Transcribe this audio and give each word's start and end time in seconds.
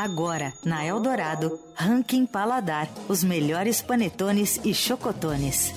Agora, 0.00 0.54
na 0.64 0.82
Eldorado, 0.82 1.60
Ranking 1.74 2.24
Paladar, 2.24 2.88
os 3.06 3.22
melhores 3.22 3.82
panetones 3.82 4.58
e 4.64 4.72
chocotones. 4.72 5.74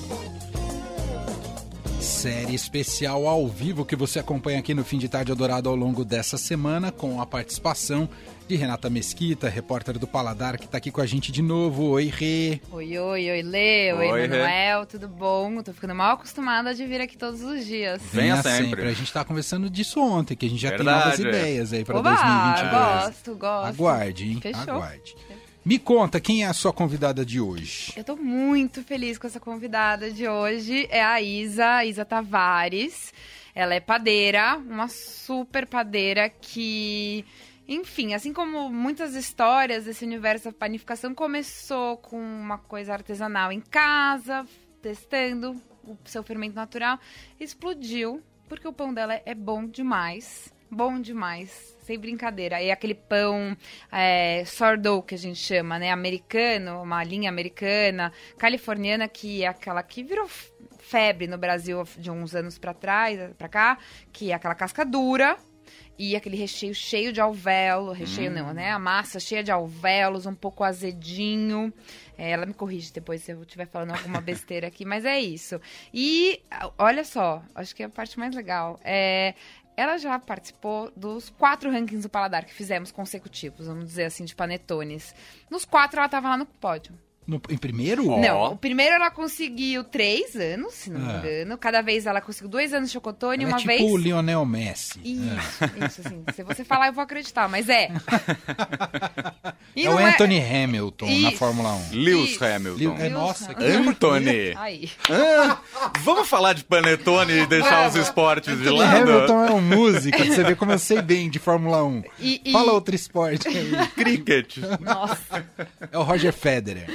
Série 2.03 2.53
especial 2.53 3.25
ao 3.25 3.47
vivo 3.47 3.85
que 3.85 3.95
você 3.95 4.19
acompanha 4.19 4.59
aqui 4.59 4.73
no 4.73 4.83
Fim 4.83 4.98
de 4.98 5.07
Tarde 5.07 5.32
Eldorado 5.32 5.69
ao 5.69 5.75
longo 5.75 6.03
dessa 6.03 6.37
semana, 6.37 6.91
com 6.91 7.21
a 7.21 7.25
participação 7.25 8.09
de 8.45 8.57
Renata 8.57 8.89
Mesquita, 8.89 9.48
repórter 9.48 9.98
do 9.98 10.05
Paladar, 10.05 10.57
que 10.57 10.66
está 10.66 10.79
aqui 10.79 10.92
com 10.92 11.00
a 11.00 11.05
gente 11.05 11.32
de 11.32 11.42
novo. 11.42 11.92
Oi, 11.92 12.11
Rê. 12.14 12.60
Oi, 12.74 13.00
oi, 13.00 13.32
oi, 13.32 13.42
Lê. 13.42 13.93
Oi, 13.93 14.11
oi 14.11 14.28
Manuel. 14.28 14.86
Tudo 14.86 15.07
bom? 15.07 15.64
Tô 15.64 15.71
ficando 15.71 15.96
mal 15.96 16.16
acostumada 16.16 16.75
de 16.75 16.86
vir 16.86 17.00
aqui 17.00 17.18
todos 17.18 17.42
os 17.42 17.66
dias. 17.66 18.02
Venha 18.11 18.36
sempre. 18.42 18.65
sempre. 18.65 18.89
A 18.89 18.93
gente 18.93 19.14
tá 19.14 19.24
conversando 19.24 19.70
disso 19.70 20.01
ontem, 20.01 20.36
que 20.36 20.46
a 20.46 20.50
gente 20.50 20.61
já 20.61 20.71
Verdade, 20.71 21.15
tem 21.15 21.25
novas 21.25 21.36
é. 21.36 21.39
ideias 21.39 21.71
aí 21.71 21.86
para 21.86 22.01
2022. 22.01 22.71
gosto, 22.71 23.36
gosto. 23.36 23.68
Aguarde, 23.68 24.28
hein? 24.28 24.39
Fechou. 24.42 24.74
Aguarde. 24.74 25.15
Me 25.66 25.80
conta, 25.80 26.19
quem 26.19 26.43
é 26.43 26.47
a 26.47 26.54
sua 26.54 26.74
convidada 26.74 27.25
de 27.25 27.39
hoje? 27.39 27.93
Eu 27.96 28.04
tô 28.04 28.18
muito 28.18 28.83
feliz 28.83 29.18
com 29.18 29.28
essa 29.28 29.39
convidada 29.39 30.11
de 30.11 30.28
hoje. 30.28 30.86
É 30.89 31.01
a 31.01 31.21
Isa, 31.21 31.86
Isa 31.86 32.03
Tavares. 32.03 33.13
Ela 33.55 33.73
é 33.73 33.79
padeira, 33.79 34.57
uma 34.57 34.89
super 34.89 35.65
padeira 35.65 36.27
que 36.29 37.23
enfim, 37.65 38.13
assim 38.13 38.33
como 38.33 38.69
muitas 38.69 39.15
histórias 39.15 39.85
desse 39.85 40.03
universo 40.03 40.45
da 40.45 40.52
panificação, 40.52 41.15
começou 41.15 41.95
com 41.95 42.19
uma 42.19 42.57
coisa 42.57 42.91
artesanal 42.91 43.49
em 43.49 43.61
casa, 43.61 44.45
testando 44.81 45.55
o 45.85 45.97
seu 46.03 46.23
fermento 46.23 46.55
natural, 46.55 46.99
explodiu, 47.39 48.21
porque 48.49 48.67
o 48.67 48.73
pão 48.73 48.93
dela 48.93 49.21
é 49.25 49.33
bom 49.33 49.66
demais. 49.66 50.52
Bom 50.73 50.99
demais, 50.99 51.77
sem 51.83 51.99
brincadeira. 51.99 52.59
E 52.59 52.71
aquele 52.71 52.95
pão 52.95 53.55
é, 53.91 54.43
sourdough 54.43 55.03
que 55.03 55.13
a 55.13 55.17
gente 55.17 55.37
chama, 55.37 55.77
né? 55.77 55.91
Americano, 55.91 56.81
uma 56.81 57.03
linha 57.03 57.29
americana, 57.29 58.11
californiana, 58.39 59.07
que 59.07 59.43
é 59.43 59.47
aquela 59.47 59.83
que 59.83 60.03
virou 60.03 60.27
febre 60.80 61.27
no 61.27 61.38
Brasil 61.38 61.83
de 61.95 62.09
uns 62.09 62.33
anos 62.33 62.57
para 62.57 62.73
trás, 62.73 63.19
para 63.38 63.47
cá, 63.47 63.77
que 64.11 64.31
é 64.31 64.33
aquela 64.33 64.55
casca 64.55 64.83
dura, 64.83 65.38
e 65.97 66.15
aquele 66.15 66.35
recheio 66.35 66.73
cheio 66.73 67.13
de 67.13 67.21
alvéolo, 67.21 67.91
recheio 67.91 68.31
hum. 68.31 68.33
não, 68.33 68.53
né? 68.53 68.71
A 68.71 68.80
massa 68.80 69.19
cheia 69.19 69.43
de 69.43 69.52
alvéolos, 69.52 70.25
um 70.25 70.33
pouco 70.33 70.63
azedinho. 70.63 71.71
É, 72.17 72.31
ela 72.31 72.45
me 72.45 72.53
corrige 72.53 72.91
depois 72.91 73.21
se 73.21 73.31
eu 73.31 73.41
estiver 73.43 73.67
falando 73.67 73.91
alguma 73.91 74.19
besteira 74.21 74.67
aqui, 74.67 74.85
mas 74.85 75.05
é 75.05 75.19
isso. 75.19 75.61
E 75.93 76.41
olha 76.77 77.03
só, 77.03 77.43
acho 77.53 77.75
que 77.75 77.83
é 77.83 77.85
a 77.85 77.89
parte 77.89 78.17
mais 78.17 78.35
legal. 78.35 78.80
É, 78.83 79.35
ela 79.75 79.97
já 79.97 80.17
participou 80.19 80.91
dos 80.95 81.29
quatro 81.29 81.71
rankings 81.71 82.03
do 82.03 82.09
Paladar 82.09 82.45
que 82.45 82.53
fizemos 82.53 82.91
consecutivos, 82.91 83.67
vamos 83.67 83.85
dizer 83.85 84.05
assim, 84.05 84.25
de 84.25 84.35
panetones. 84.35 85.15
Nos 85.49 85.65
quatro 85.65 85.97
ela 85.99 86.05
estava 86.05 86.30
lá 86.30 86.38
no 86.38 86.45
pódio. 86.45 86.93
No, 87.25 87.41
em 87.49 87.57
primeiro? 87.57 88.03
Não, 88.19 88.53
o 88.53 88.57
primeiro 88.57 88.95
ela 88.95 89.09
conseguiu 89.09 89.83
três 89.83 90.35
anos, 90.35 90.73
se 90.73 90.89
não 90.89 90.99
me 90.99 91.11
ah. 91.11 91.17
engano. 91.17 91.57
Cada 91.57 91.81
vez 91.81 92.05
ela 92.05 92.21
conseguiu 92.21 92.49
dois 92.49 92.73
anos 92.73 92.89
de 92.89 92.93
chocotone, 92.93 93.43
ela 93.43 93.53
uma 93.53 93.57
é 93.57 93.59
tipo 93.59 93.67
vez. 93.67 93.81
o 93.81 93.97
Lionel 93.97 94.45
Messi. 94.45 94.99
Isso, 95.03 95.63
é. 95.63 95.85
isso, 95.85 96.02
assim. 96.05 96.23
Se 96.33 96.43
você 96.43 96.63
falar, 96.63 96.88
eu 96.88 96.93
vou 96.93 97.03
acreditar, 97.03 97.47
mas 97.47 97.69
é. 97.69 97.89
E 99.75 99.85
é 99.85 99.89
o 99.89 99.99
é- 99.99 100.03
Anthony 100.05 100.38
é... 100.38 100.63
Hamilton 100.63 101.07
isso. 101.07 101.21
na 101.21 101.31
Fórmula 101.31 101.73
1. 101.73 101.89
Lewis 101.93 102.31
isso. 102.31 102.45
Hamilton. 102.45 102.95
É, 102.99 103.09
nossa, 103.09 103.55
Anthony. 103.58 104.53
Aí. 104.55 104.91
Ah, 105.09 105.58
vamos 106.02 106.27
falar 106.27 106.53
de 106.53 106.63
panetone 106.63 107.33
e 107.33 107.45
deixar 107.47 107.89
os 107.89 107.95
esportes 107.95 108.58
de 108.58 108.69
lado? 108.69 108.97
Hamilton 108.97 109.45
é 109.45 109.52
um 109.52 109.61
músico, 109.61 110.17
você 110.17 110.43
vê 110.43 110.55
como 110.55 110.71
eu 110.71 110.80
sei 110.80 111.02
bem 111.02 111.30
de 111.30 111.39
Fórmula 111.39 111.83
1. 111.83 112.03
E, 112.19 112.41
e... 112.45 112.52
Fala 112.52 112.71
outro 112.71 112.93
esporte 112.93 113.47
aí. 113.47 113.71
Cricket. 113.95 114.58
Nossa. 114.80 115.45
É 115.91 115.97
o 115.97 116.03
Roger 116.03 116.33
Federer. 116.33 116.87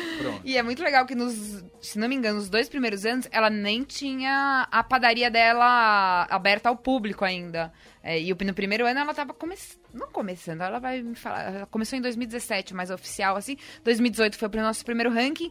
E 0.45 0.57
é 0.57 0.63
muito 0.63 0.83
legal 0.83 1.07
que 1.07 1.15
nos, 1.15 1.65
se 1.81 1.99
não 1.99 2.09
me 2.09 2.15
engano, 2.15 2.39
nos 2.39 2.49
dois 2.49 2.69
primeiros 2.69 3.05
anos, 3.05 3.29
ela 3.31 3.51
nem 3.51 3.83
tinha 3.83 4.67
a 4.71 4.83
padaria 4.83 5.31
dela 5.31 6.27
aberta 6.31 6.69
ao 6.69 6.77
público 6.77 7.25
ainda. 7.25 7.73
É, 8.03 8.21
e 8.21 8.33
no 8.33 8.55
primeiro 8.55 8.87
ano 8.87 9.01
ela 9.01 9.15
tava 9.15 9.35
começando. 9.35 9.79
Não 9.93 10.09
começando, 10.09 10.63
ela 10.63 10.79
vai 10.79 11.03
me 11.03 11.15
falar. 11.15 11.55
Ela 11.55 11.67
começou 11.67 11.99
em 11.99 12.03
2017, 12.03 12.75
mais 12.75 12.91
oficial, 12.91 13.37
assim. 13.37 13.57
2018 13.85 14.37
foi 14.37 14.49
pro 14.49 14.61
nosso 14.61 14.85
primeiro 14.85 15.13
ranking. 15.13 15.51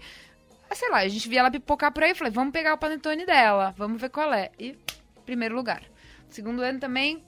Ah, 0.70 0.76
sei 0.76 0.90
lá, 0.90 0.98
a 0.98 1.08
gente 1.08 1.28
via 1.30 1.40
ela 1.40 1.52
pipocar 1.52 1.92
por 1.92 2.04
aí 2.04 2.12
e 2.12 2.16
falei, 2.16 2.32
vamos 2.32 2.52
pegar 2.52 2.74
o 2.74 2.78
panetone 2.78 3.26
dela, 3.26 3.74
vamos 3.78 4.02
ver 4.02 4.10
qual 4.10 4.34
é. 4.34 4.52
E 4.60 4.78
primeiro 5.26 5.56
lugar. 5.56 5.84
Segundo 6.30 6.62
ano 6.62 6.80
também, 6.80 7.24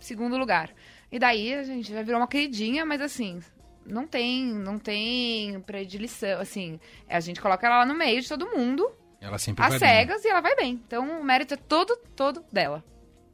segundo 0.00 0.36
lugar. 0.36 0.70
E 1.10 1.18
daí 1.18 1.54
a 1.54 1.64
gente 1.64 1.92
já 1.92 2.02
virou 2.02 2.20
uma 2.20 2.28
queridinha, 2.28 2.84
mas 2.86 3.00
assim, 3.00 3.40
não 3.84 4.06
tem, 4.06 4.46
não 4.46 4.78
tem 4.78 5.60
predileção, 5.60 6.40
assim, 6.40 6.80
a 7.08 7.20
gente 7.20 7.40
coloca 7.40 7.66
ela 7.66 7.78
lá 7.78 7.86
no 7.86 7.94
meio 7.94 8.20
de 8.20 8.28
todo 8.28 8.48
mundo, 8.48 8.90
ela 9.20 9.38
sempre 9.38 9.64
às 9.64 9.74
cegas, 9.74 10.22
bem. 10.22 10.30
e 10.30 10.32
ela 10.32 10.40
vai 10.40 10.56
bem. 10.56 10.80
Então 10.86 11.20
o 11.20 11.24
mérito 11.24 11.54
é 11.54 11.56
todo, 11.56 11.96
todo 12.16 12.42
dela. 12.50 12.82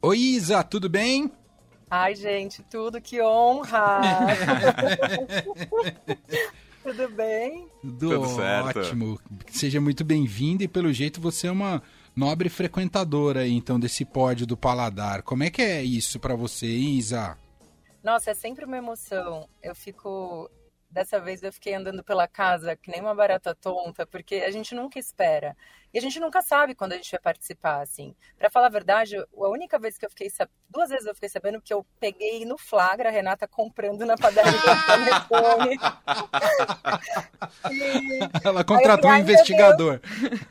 Oi, 0.01 0.17
Isa, 0.17 0.63
tudo 0.63 0.89
bem? 0.89 1.31
Ai, 1.89 2.15
gente, 2.15 2.61
tudo, 2.63 2.99
que 2.99 3.21
honra! 3.21 4.01
tudo 6.83 7.09
bem? 7.09 7.67
Tudo, 7.81 8.09
tudo 8.09 8.35
certo. 8.35 8.79
ótimo. 8.79 9.19
Seja 9.49 9.79
muito 9.79 10.03
bem-vinda 10.03 10.65
e 10.65 10.67
pelo 10.67 10.91
jeito 10.91 11.21
você 11.21 11.47
é 11.47 11.51
uma 11.51 11.81
nobre 12.13 12.49
frequentadora 12.49 13.47
então 13.47 13.79
desse 13.79 14.03
pódio 14.03 14.45
do 14.45 14.57
paladar. 14.57 15.21
Como 15.21 15.43
é 15.43 15.49
que 15.49 15.61
é 15.61 15.81
isso 15.81 16.19
para 16.19 16.35
você, 16.35 16.67
Isa? 16.67 17.37
Nossa, 18.07 18.31
é 18.31 18.33
sempre 18.33 18.63
uma 18.63 18.77
emoção. 18.77 19.49
Eu 19.61 19.75
fico. 19.75 20.49
Dessa 20.89 21.19
vez 21.19 21.43
eu 21.43 21.51
fiquei 21.51 21.73
andando 21.73 22.01
pela 22.01 22.25
casa 22.25 22.73
que 22.73 22.89
nem 22.89 23.01
uma 23.01 23.13
barata 23.13 23.53
tonta, 23.53 24.07
porque 24.07 24.35
a 24.35 24.49
gente 24.49 24.73
nunca 24.73 24.97
espera. 24.97 25.57
E 25.93 25.97
a 25.97 26.01
gente 26.01 26.17
nunca 26.17 26.41
sabe 26.41 26.73
quando 26.73 26.93
a 26.93 26.95
gente 26.95 27.11
vai 27.11 27.19
participar, 27.19 27.81
assim. 27.81 28.15
Para 28.37 28.49
falar 28.49 28.67
a 28.67 28.69
verdade, 28.69 29.17
a 29.17 29.49
única 29.49 29.77
vez 29.77 29.97
que 29.97 30.05
eu 30.05 30.09
fiquei 30.09 30.29
sabendo, 30.29 30.55
duas 30.69 30.89
vezes 30.89 31.05
eu 31.05 31.13
fiquei 31.15 31.27
sabendo 31.27 31.61
que 31.61 31.73
eu 31.73 31.85
peguei 31.99 32.45
no 32.45 32.57
flagra 32.57 33.09
a 33.09 33.11
Renata 33.11 33.45
comprando 33.45 34.05
na 34.05 34.15
padaria 34.15 34.53
Ela 38.41 38.63
contratou 38.63 39.11
um 39.11 39.17
investigador. 39.17 39.99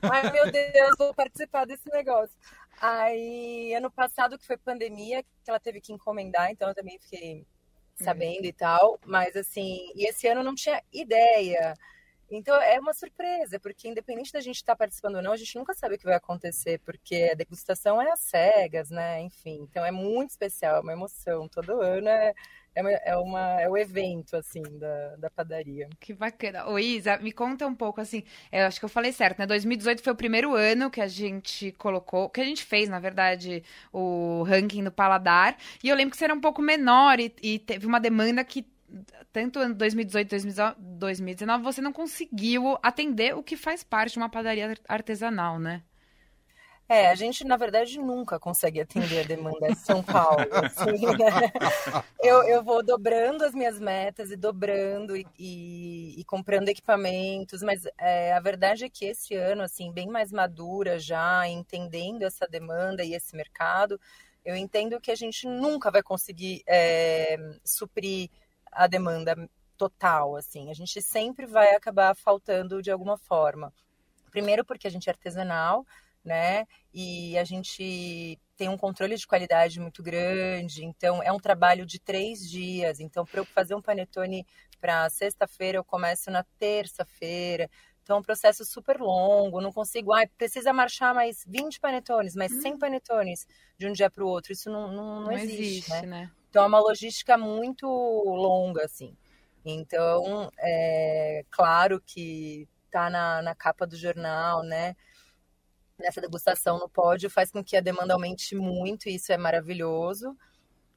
Ai, 0.02 0.30
meu 0.30 0.52
Deus, 0.52 0.94
vou 0.98 1.14
participar 1.14 1.64
desse 1.64 1.90
negócio. 1.90 2.36
Aí, 2.80 3.74
ano 3.74 3.90
passado, 3.90 4.38
que 4.38 4.46
foi 4.46 4.56
pandemia, 4.56 5.22
que 5.22 5.50
ela 5.50 5.60
teve 5.60 5.80
que 5.80 5.92
encomendar, 5.92 6.50
então 6.50 6.68
eu 6.68 6.74
também 6.74 6.98
fiquei 6.98 7.46
sabendo 7.96 8.42
uhum. 8.42 8.46
e 8.46 8.52
tal. 8.52 9.00
Mas, 9.04 9.36
assim, 9.36 9.90
e 9.94 10.06
esse 10.08 10.26
ano 10.28 10.40
eu 10.40 10.44
não 10.44 10.54
tinha 10.54 10.82
ideia. 10.92 11.74
Então 12.30 12.60
é 12.60 12.78
uma 12.80 12.92
surpresa, 12.92 13.60
porque 13.60 13.88
independente 13.88 14.32
da 14.32 14.40
gente 14.40 14.56
estar 14.56 14.72
tá 14.72 14.76
participando 14.76 15.16
ou 15.16 15.22
não, 15.22 15.32
a 15.32 15.36
gente 15.36 15.56
nunca 15.56 15.74
sabe 15.74 15.94
o 15.94 15.98
que 15.98 16.04
vai 16.04 16.16
acontecer, 16.16 16.80
porque 16.80 17.30
a 17.32 17.34
degustação 17.34 18.02
é 18.02 18.10
às 18.10 18.20
cegas, 18.20 18.90
né? 18.90 19.20
Enfim, 19.20 19.60
então 19.62 19.84
é 19.84 19.92
muito 19.92 20.30
especial, 20.30 20.76
é 20.76 20.80
uma 20.80 20.92
emoção. 20.92 21.48
Todo 21.48 21.80
ano 21.80 22.08
é, 22.08 22.34
é, 22.76 23.10
é, 23.12 23.16
uma, 23.16 23.60
é 23.60 23.68
o 23.68 23.76
evento, 23.76 24.36
assim, 24.36 24.62
da, 24.78 25.16
da 25.16 25.30
padaria. 25.30 25.88
Que 25.98 26.12
bacana. 26.12 26.68
Ô, 26.68 26.78
Isa, 26.78 27.16
me 27.18 27.32
conta 27.32 27.66
um 27.66 27.74
pouco, 27.74 28.00
assim, 28.00 28.22
eu 28.52 28.66
acho 28.66 28.78
que 28.78 28.84
eu 28.84 28.88
falei 28.88 29.12
certo, 29.12 29.38
né? 29.38 29.46
2018 29.46 30.02
foi 30.02 30.12
o 30.12 30.16
primeiro 30.16 30.54
ano 30.54 30.90
que 30.90 31.00
a 31.00 31.08
gente 31.08 31.72
colocou, 31.72 32.28
que 32.28 32.40
a 32.40 32.44
gente 32.44 32.64
fez, 32.64 32.88
na 32.88 33.00
verdade, 33.00 33.62
o 33.92 34.42
ranking 34.42 34.84
do 34.84 34.92
paladar. 34.92 35.56
E 35.82 35.88
eu 35.88 35.96
lembro 35.96 36.10
que 36.10 36.18
você 36.18 36.24
era 36.24 36.34
um 36.34 36.40
pouco 36.40 36.60
menor 36.60 37.18
e, 37.18 37.34
e 37.42 37.58
teve 37.58 37.86
uma 37.86 37.98
demanda 37.98 38.44
que 38.44 38.66
tanto 39.32 39.60
em 39.60 39.72
2018 39.72 40.30
2019 40.78 41.64
você 41.64 41.80
não 41.80 41.92
conseguiu 41.92 42.78
atender 42.82 43.34
o 43.34 43.42
que 43.42 43.56
faz 43.56 43.82
parte 43.82 44.12
de 44.12 44.18
uma 44.18 44.28
padaria 44.28 44.74
artesanal, 44.88 45.58
né? 45.58 45.82
É, 46.88 47.08
a 47.08 47.14
gente, 47.16 47.44
na 47.44 47.56
verdade, 47.56 47.98
nunca 47.98 48.38
consegue 48.38 48.80
atender 48.80 49.20
a 49.20 49.26
demanda 49.26 49.68
de 49.68 49.78
São 49.78 50.02
Paulo. 50.02 50.46
Assim, 50.52 51.04
né? 51.06 51.52
eu, 52.22 52.44
eu 52.44 52.62
vou 52.62 52.80
dobrando 52.82 53.44
as 53.44 53.52
minhas 53.52 53.80
metas 53.80 54.30
e 54.30 54.36
dobrando 54.36 55.16
e, 55.16 55.26
e, 55.36 56.20
e 56.20 56.24
comprando 56.24 56.68
equipamentos, 56.68 57.60
mas 57.62 57.82
é, 57.98 58.32
a 58.32 58.40
verdade 58.40 58.84
é 58.84 58.88
que 58.88 59.04
esse 59.04 59.34
ano, 59.34 59.62
assim, 59.62 59.92
bem 59.92 60.06
mais 60.06 60.30
madura 60.30 60.96
já, 60.98 61.48
entendendo 61.48 62.22
essa 62.22 62.46
demanda 62.46 63.02
e 63.02 63.14
esse 63.14 63.34
mercado, 63.34 64.00
eu 64.44 64.54
entendo 64.54 65.00
que 65.00 65.10
a 65.10 65.16
gente 65.16 65.46
nunca 65.48 65.90
vai 65.90 66.04
conseguir 66.04 66.62
é, 66.68 67.36
suprir 67.64 68.30
a 68.70 68.86
demanda 68.86 69.34
total, 69.76 70.36
assim. 70.36 70.70
A 70.70 70.74
gente 70.74 71.02
sempre 71.02 71.46
vai 71.46 71.74
acabar 71.74 72.14
faltando 72.14 72.80
de 72.80 72.92
alguma 72.92 73.16
forma. 73.16 73.72
Primeiro 74.30 74.64
porque 74.64 74.86
a 74.86 74.90
gente 74.90 75.08
é 75.08 75.12
artesanal, 75.12 75.84
né? 76.26 76.66
E 76.92 77.38
a 77.38 77.44
gente 77.44 78.38
tem 78.56 78.68
um 78.68 78.76
controle 78.76 79.16
de 79.16 79.26
qualidade 79.26 79.78
muito 79.78 80.02
grande, 80.02 80.84
então 80.84 81.22
é 81.22 81.30
um 81.30 81.38
trabalho 81.38 81.86
de 81.86 82.00
três 82.00 82.40
dias. 82.50 82.98
Então, 82.98 83.24
para 83.24 83.40
eu 83.40 83.44
fazer 83.44 83.74
um 83.74 83.80
panetone 83.80 84.44
para 84.80 85.08
sexta-feira, 85.08 85.78
eu 85.78 85.84
começo 85.84 86.30
na 86.30 86.44
terça-feira. 86.58 87.70
Então, 88.02 88.16
é 88.16 88.20
um 88.20 88.22
processo 88.22 88.64
super 88.64 89.00
longo, 89.00 89.60
não 89.60 89.72
consigo, 89.72 90.12
ah, 90.12 90.26
precisa 90.36 90.72
marchar 90.72 91.14
mais 91.14 91.44
20 91.46 91.80
panetones, 91.80 92.34
mais 92.34 92.52
100 92.60 92.74
hum. 92.74 92.78
panetones 92.78 93.46
de 93.78 93.86
um 93.86 93.92
dia 93.92 94.10
para 94.10 94.24
o 94.24 94.28
outro. 94.28 94.52
Isso 94.52 94.70
não, 94.70 94.92
não, 94.92 95.20
não, 95.20 95.24
não 95.26 95.32
existe, 95.32 95.62
existe 95.62 95.90
né? 95.90 96.02
né? 96.02 96.30
Então, 96.50 96.64
é 96.64 96.66
uma 96.66 96.80
logística 96.80 97.38
muito 97.38 97.86
longa, 97.86 98.84
assim. 98.84 99.16
Então, 99.64 100.50
é 100.58 101.44
claro 101.50 102.00
que 102.00 102.68
tá 102.90 103.10
na, 103.10 103.42
na 103.42 103.54
capa 103.54 103.86
do 103.86 103.96
jornal, 103.96 104.62
né? 104.62 104.96
Nessa 105.98 106.20
degustação 106.20 106.78
no 106.78 106.88
pódio 106.88 107.30
faz 107.30 107.50
com 107.50 107.64
que 107.64 107.76
a 107.76 107.80
demanda 107.80 108.14
aumente 108.14 108.54
muito, 108.54 109.08
e 109.08 109.14
isso 109.14 109.32
é 109.32 109.36
maravilhoso. 109.36 110.36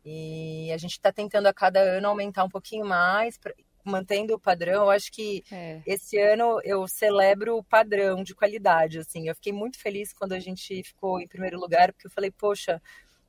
E 0.03 0.71
a 0.71 0.77
gente 0.77 0.93
está 0.93 1.11
tentando 1.11 1.47
a 1.47 1.53
cada 1.53 1.79
ano 1.79 2.07
aumentar 2.07 2.43
um 2.43 2.49
pouquinho 2.49 2.85
mais, 2.85 3.37
pra, 3.37 3.53
mantendo 3.83 4.35
o 4.35 4.39
padrão. 4.39 4.83
Eu 4.83 4.89
acho 4.89 5.11
que 5.11 5.43
é. 5.51 5.81
esse 5.85 6.17
ano 6.17 6.59
eu 6.63 6.87
celebro 6.87 7.57
o 7.57 7.63
padrão 7.63 8.23
de 8.23 8.35
qualidade. 8.35 8.99
Assim, 8.99 9.27
eu 9.27 9.35
fiquei 9.35 9.53
muito 9.53 9.79
feliz 9.79 10.13
quando 10.13 10.33
a 10.33 10.39
gente 10.39 10.83
ficou 10.83 11.19
em 11.19 11.27
primeiro 11.27 11.59
lugar, 11.59 11.91
porque 11.93 12.07
eu 12.07 12.11
falei, 12.11 12.31
poxa, 12.31 12.81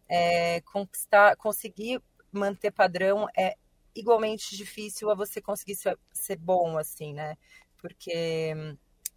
é, 0.09 0.61
conquistar, 0.63 1.37
conseguir 1.37 2.03
manter 2.33 2.71
padrão 2.71 3.27
é 3.37 3.57
igualmente 3.95 4.57
difícil 4.57 5.11
a 5.11 5.15
você 5.15 5.41
conseguir 5.41 5.75
ser, 5.75 5.99
ser 6.13 6.37
bom, 6.37 6.79
assim, 6.79 7.13
né? 7.13 7.37
Porque 7.79 8.55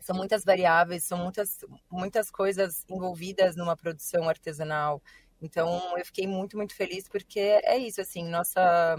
são 0.03 0.13
muitas 0.15 0.43
variáveis, 0.43 1.05
são 1.05 1.17
muitas, 1.17 1.59
muitas 1.89 2.29
coisas 2.29 2.85
envolvidas 2.89 3.55
numa 3.55 3.75
produção 3.75 4.27
artesanal. 4.27 5.01
Então, 5.41 5.97
eu 5.97 6.05
fiquei 6.05 6.27
muito, 6.27 6.57
muito 6.57 6.75
feliz 6.75 7.07
porque 7.07 7.39
é 7.39 7.77
isso, 7.77 8.01
assim, 8.01 8.27
nossa, 8.27 8.97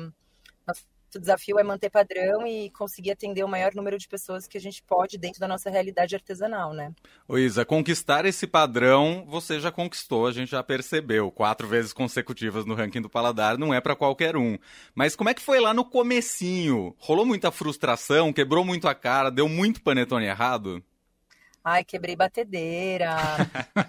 nosso 0.66 0.86
desafio 1.20 1.58
é 1.58 1.62
manter 1.62 1.90
padrão 1.90 2.46
e 2.46 2.70
conseguir 2.70 3.10
atender 3.10 3.44
o 3.44 3.48
maior 3.48 3.74
número 3.74 3.98
de 3.98 4.08
pessoas 4.08 4.46
que 4.46 4.56
a 4.56 4.60
gente 4.60 4.82
pode 4.82 5.18
dentro 5.18 5.40
da 5.40 5.46
nossa 5.46 5.68
realidade 5.68 6.14
artesanal, 6.14 6.72
né? 6.72 6.94
Ô 7.28 7.36
Isa, 7.36 7.66
conquistar 7.66 8.24
esse 8.24 8.46
padrão 8.46 9.26
você 9.28 9.60
já 9.60 9.70
conquistou, 9.70 10.26
a 10.26 10.32
gente 10.32 10.52
já 10.52 10.62
percebeu. 10.62 11.30
Quatro 11.30 11.68
vezes 11.68 11.92
consecutivas 11.92 12.64
no 12.64 12.74
ranking 12.74 13.02
do 13.02 13.10
Paladar 13.10 13.58
não 13.58 13.74
é 13.74 13.80
para 13.80 13.94
qualquer 13.94 14.38
um. 14.38 14.56
Mas 14.94 15.14
como 15.14 15.28
é 15.28 15.34
que 15.34 15.42
foi 15.42 15.60
lá 15.60 15.74
no 15.74 15.84
comecinho? 15.84 16.94
Rolou 16.98 17.26
muita 17.26 17.50
frustração, 17.50 18.32
quebrou 18.32 18.64
muito 18.64 18.88
a 18.88 18.94
cara, 18.94 19.30
deu 19.30 19.50
muito 19.50 19.82
panetone 19.82 20.24
errado? 20.24 20.82
Ai, 21.66 21.82
quebrei 21.82 22.14
batedeira, 22.14 23.16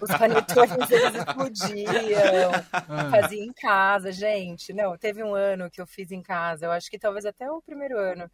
os 0.00 0.08
panetones 0.16 0.90
eles 0.90 1.14
explodiam, 1.14 2.50
ah. 2.72 3.10
fazia 3.10 3.44
em 3.44 3.52
casa, 3.52 4.10
gente. 4.10 4.72
Não, 4.72 4.96
teve 4.96 5.22
um 5.22 5.34
ano 5.34 5.70
que 5.70 5.78
eu 5.78 5.86
fiz 5.86 6.10
em 6.10 6.22
casa, 6.22 6.64
eu 6.64 6.70
acho 6.70 6.90
que 6.90 6.98
talvez 6.98 7.26
até 7.26 7.50
o 7.50 7.60
primeiro 7.60 7.98
ano. 7.98 8.30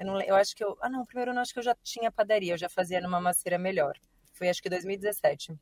Eu, 0.00 0.06
não, 0.06 0.20
eu 0.20 0.34
acho 0.34 0.56
que 0.56 0.64
eu. 0.64 0.76
Ah, 0.80 0.90
não, 0.90 1.02
o 1.02 1.06
primeiro 1.06 1.30
ano 1.30 1.38
acho 1.38 1.52
que 1.52 1.60
eu 1.60 1.62
já 1.62 1.76
tinha 1.80 2.10
padaria, 2.10 2.54
eu 2.54 2.58
já 2.58 2.68
fazia 2.68 3.00
numa 3.00 3.20
maceira 3.20 3.56
melhor. 3.56 3.96
Foi 4.32 4.48
acho 4.48 4.60
que 4.60 4.68
2017. 4.68 5.56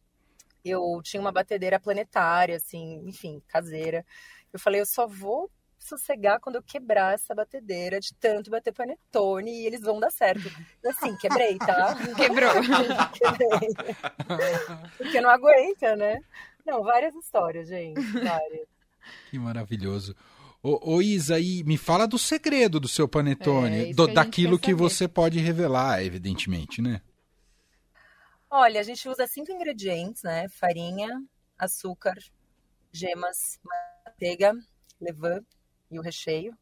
Eu 0.65 1.01
tinha 1.03 1.21
uma 1.21 1.33
batedeira 1.33 1.79
planetária, 1.79 2.57
assim, 2.57 3.03
enfim, 3.07 3.43
caseira. 3.49 4.05
Eu 4.51 4.59
falei, 4.59 4.81
eu 4.81 4.87
só 4.87 5.07
vou 5.07 5.51
sossegar 5.81 6.39
quando 6.39 6.57
eu 6.57 6.63
quebrar 6.63 7.15
essa 7.15 7.35
batedeira 7.35 7.99
de 7.99 8.15
tanto 8.15 8.51
bater 8.51 8.73
panetone 8.73 9.51
e 9.51 9.67
eles 9.67 9.81
vão 9.81 9.99
dar 9.99 10.11
certo. 10.11 10.49
Assim, 10.87 11.17
quebrei, 11.17 11.59
tá? 11.59 11.97
Quebrou. 12.15 12.53
quebrei. 13.13 14.49
Porque 14.97 15.21
não 15.21 15.31
aguenta, 15.31 15.97
né? 15.97 16.21
Não, 16.67 16.85
várias 16.85 17.15
histórias, 17.15 17.69
gente, 17.69 18.01
várias. 18.01 18.69
Que 19.31 19.39
maravilhoso. 19.39 20.15
Ô, 20.63 20.97
ô 20.97 21.03
Isa, 21.03 21.37
aí, 21.37 21.65
me 21.65 21.79
fala 21.79 22.07
do 22.07 22.19
segredo 22.19 22.79
do 22.79 22.87
seu 22.87 23.09
panetone, 23.09 23.91
é, 23.91 23.95
do, 23.95 24.07
que 24.07 24.15
daquilo 24.15 24.59
que 24.59 24.75
você 24.75 25.09
pode 25.09 25.39
revelar, 25.39 26.05
evidentemente, 26.05 26.83
né? 26.83 27.01
Olha, 28.51 28.81
a 28.81 28.83
gente 28.83 29.09
usa 29.09 29.27
cinco 29.27 29.51
ingredientes, 29.51 30.23
né? 30.23 30.49
Farinha, 30.51 31.09
açúcar, 31.59 32.17
gemas, 32.93 33.59
manteiga, 34.05 34.53
levain 35.01 35.41
e 35.91 35.99
o 35.99 36.03
recheio. 36.03 36.57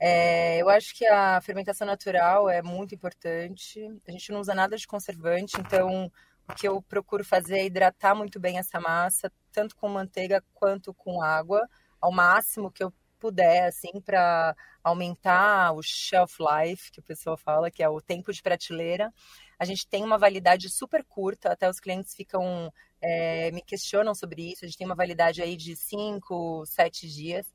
É, 0.00 0.58
eu 0.62 0.68
acho 0.68 0.94
que 0.94 1.06
a 1.06 1.40
fermentação 1.40 1.86
natural 1.86 2.48
é 2.48 2.62
muito 2.62 2.94
importante. 2.94 3.80
A 4.06 4.10
gente 4.12 4.30
não 4.30 4.40
usa 4.40 4.54
nada 4.54 4.76
de 4.76 4.86
conservante, 4.86 5.56
então 5.58 6.10
o 6.48 6.54
que 6.54 6.68
eu 6.68 6.80
procuro 6.82 7.24
fazer 7.24 7.58
é 7.58 7.66
hidratar 7.66 8.14
muito 8.14 8.38
bem 8.38 8.58
essa 8.58 8.80
massa, 8.80 9.30
tanto 9.52 9.74
com 9.76 9.88
manteiga 9.88 10.42
quanto 10.54 10.94
com 10.94 11.20
água, 11.20 11.68
ao 12.00 12.12
máximo 12.12 12.70
que 12.70 12.82
eu 12.82 12.92
puder, 13.18 13.66
assim, 13.66 14.00
para 14.00 14.54
aumentar 14.82 15.72
o 15.72 15.82
shelf 15.82 16.38
life, 16.38 16.92
que 16.92 17.00
o 17.00 17.02
pessoal 17.02 17.36
fala, 17.36 17.70
que 17.70 17.82
é 17.82 17.88
o 17.88 18.00
tempo 18.00 18.32
de 18.32 18.40
prateleira. 18.40 19.12
A 19.58 19.64
gente 19.64 19.88
tem 19.88 20.04
uma 20.04 20.16
validade 20.16 20.70
super 20.70 21.04
curta, 21.04 21.50
até 21.50 21.68
os 21.68 21.80
clientes 21.80 22.14
ficam 22.14 22.72
é, 23.00 23.50
me 23.52 23.62
questionam 23.62 24.14
sobre 24.14 24.52
isso. 24.52 24.64
A 24.64 24.68
gente 24.68 24.78
tem 24.78 24.86
uma 24.86 24.94
validade 24.94 25.42
aí 25.42 25.56
de 25.56 25.76
5, 25.76 26.64
7 26.66 27.08
dias. 27.08 27.52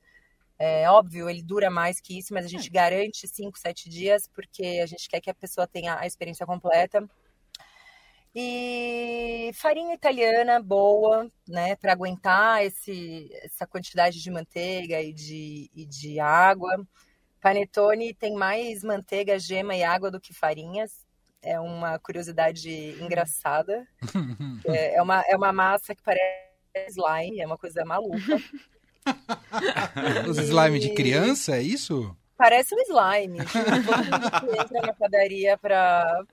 É 0.66 0.90
óbvio, 0.90 1.30
ele 1.30 1.42
dura 1.42 1.70
mais 1.70 2.00
que 2.00 2.18
isso, 2.18 2.34
mas 2.34 2.46
a 2.46 2.48
gente 2.48 2.70
garante 2.70 3.28
5, 3.28 3.60
7 3.60 3.90
dias, 3.90 4.30
porque 4.34 4.80
a 4.82 4.86
gente 4.86 5.10
quer 5.10 5.20
que 5.20 5.30
a 5.30 5.34
pessoa 5.34 5.68
tenha 5.68 6.00
a 6.00 6.08
experiência 6.08 6.46
completa. 6.46 7.06
E 8.34 9.52
farinha 9.56 9.94
italiana 9.94 10.62
boa, 10.62 11.30
né, 11.46 11.76
para 11.76 11.92
aguentar 11.92 12.64
esse, 12.64 13.30
essa 13.44 13.68
quantidade 13.68 14.24
de 14.24 14.32
manteiga 14.32 15.02
e 15.02 15.12
de, 15.12 15.70
e 15.76 15.86
de 15.86 16.18
água. 16.22 16.88
Panetone 17.42 18.14
tem 18.14 18.34
mais 18.34 18.84
manteiga, 18.84 19.38
gema 19.38 19.76
e 19.76 19.84
água 19.84 20.10
do 20.10 20.22
que 20.22 20.34
farinhas. 20.34 21.06
É 21.42 21.60
uma 21.60 22.00
curiosidade 22.00 22.70
engraçada. 23.02 23.86
é, 24.66 24.96
é, 24.96 25.02
uma, 25.02 25.22
é 25.28 25.36
uma 25.36 25.52
massa 25.52 25.94
que 25.94 26.02
parece 26.02 26.54
slime, 26.88 27.42
é 27.42 27.46
uma 27.46 27.58
coisa 27.58 27.84
maluca. 27.84 28.18
Os 30.30 30.38
slime 30.38 30.80
de 30.80 30.94
criança, 30.94 31.58
é 31.58 31.62
isso? 31.62 32.16
Parece 32.38 32.76
um 32.76 32.80
slime. 32.80 33.40
Todo 33.46 34.42
mundo 34.42 34.62
entra 34.62 34.82
na 34.82 34.94
padaria 34.94 35.58
pra, 35.58 36.24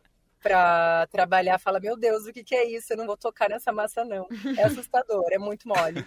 pra 0.40 1.06
trabalhar 1.10 1.58
fala: 1.58 1.80
Meu 1.80 1.96
Deus, 1.96 2.26
o 2.26 2.32
que, 2.32 2.42
que 2.42 2.54
é 2.54 2.64
isso? 2.64 2.92
Eu 2.92 2.96
não 2.96 3.06
vou 3.06 3.16
tocar 3.16 3.48
nessa 3.48 3.72
massa, 3.72 4.04
não. 4.04 4.26
É 4.56 4.64
assustador, 4.64 5.26
é 5.30 5.38
muito 5.38 5.68
mole. 5.68 6.04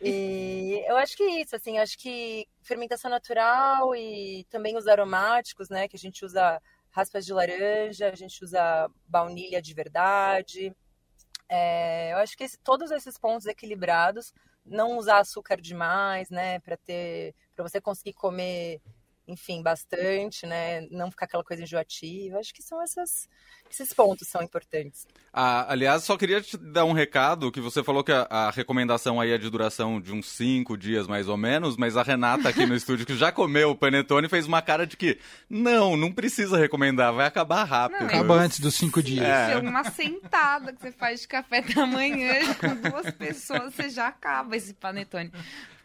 E 0.00 0.84
eu 0.86 0.96
acho 0.96 1.16
que 1.16 1.22
é 1.22 1.40
isso, 1.40 1.56
assim, 1.56 1.78
acho 1.78 1.96
que 1.96 2.46
fermentação 2.62 3.10
natural 3.10 3.94
e 3.96 4.44
também 4.50 4.76
os 4.76 4.86
aromáticos, 4.86 5.70
né? 5.70 5.88
Que 5.88 5.96
a 5.96 5.98
gente 5.98 6.24
usa 6.24 6.60
raspas 6.90 7.24
de 7.24 7.32
laranja, 7.32 8.10
a 8.10 8.14
gente 8.14 8.44
usa 8.44 8.90
baunilha 9.06 9.62
de 9.62 9.72
verdade. 9.72 10.74
É, 11.48 12.12
eu 12.12 12.18
acho 12.18 12.36
que 12.36 12.44
esse, 12.44 12.58
todos 12.58 12.90
esses 12.90 13.16
pontos 13.18 13.46
equilibrados 13.46 14.34
não 14.66 14.98
usar 14.98 15.18
açúcar 15.20 15.60
demais, 15.60 16.30
né, 16.30 16.58
para 16.60 16.76
ter, 16.76 17.34
para 17.54 17.66
você 17.66 17.80
conseguir 17.80 18.14
comer, 18.14 18.80
enfim, 19.28 19.62
bastante, 19.62 20.46
né, 20.46 20.82
não 20.90 21.10
ficar 21.10 21.26
aquela 21.26 21.42
coisa 21.42 21.62
enjoativa. 21.62 22.38
Acho 22.38 22.54
que 22.54 22.62
são 22.62 22.80
essas, 22.80 23.28
esses 23.70 23.92
pontos 23.92 24.28
são 24.28 24.42
importantes. 24.42 25.06
Ah, 25.32 25.66
aliás, 25.70 26.04
só 26.04 26.16
queria 26.16 26.40
te 26.40 26.56
dar 26.56 26.84
um 26.84 26.92
recado, 26.92 27.50
que 27.50 27.60
você 27.60 27.82
falou 27.82 28.04
que 28.04 28.12
a, 28.12 28.26
a, 28.30 28.50
recomendação 28.50 29.20
aí 29.20 29.32
é 29.32 29.38
de 29.38 29.50
duração 29.50 30.00
de 30.00 30.12
uns 30.12 30.28
cinco 30.28 30.76
dias, 30.76 31.06
mais 31.06 31.28
ou 31.28 31.36
menos, 31.36 31.76
mas 31.76 31.96
a 31.96 32.02
Renata 32.02 32.48
aqui 32.48 32.64
no 32.64 32.74
estúdio, 32.76 33.04
que 33.04 33.16
já 33.16 33.32
comeu 33.32 33.70
o 33.70 33.76
panetone, 33.76 34.28
fez 34.28 34.46
uma 34.46 34.62
cara 34.62 34.86
de 34.86 34.96
que, 34.96 35.18
não, 35.50 35.96
não 35.96 36.12
precisa 36.12 36.56
recomendar, 36.56 37.12
vai 37.12 37.26
acabar 37.26 37.64
rápido. 37.64 38.00
Não, 38.00 38.06
Acaba 38.06 38.34
antes 38.34 38.60
dos 38.60 38.74
cinco 38.74 39.02
dias. 39.02 39.26
É. 39.26 39.56
Uma 39.58 39.84
sentada 39.90 40.72
que 40.72 40.80
você 40.80 40.92
faz 40.92 41.20
de 41.20 41.28
café 41.28 41.62
da 41.62 41.84
manhã 41.84 42.54
com 42.54 42.90
duas 42.90 43.10
pessoas, 43.10 43.74
você 43.74 43.90
já 43.90 44.06
acaba 44.08 44.56
esse 44.56 44.72
panetone. 44.72 45.32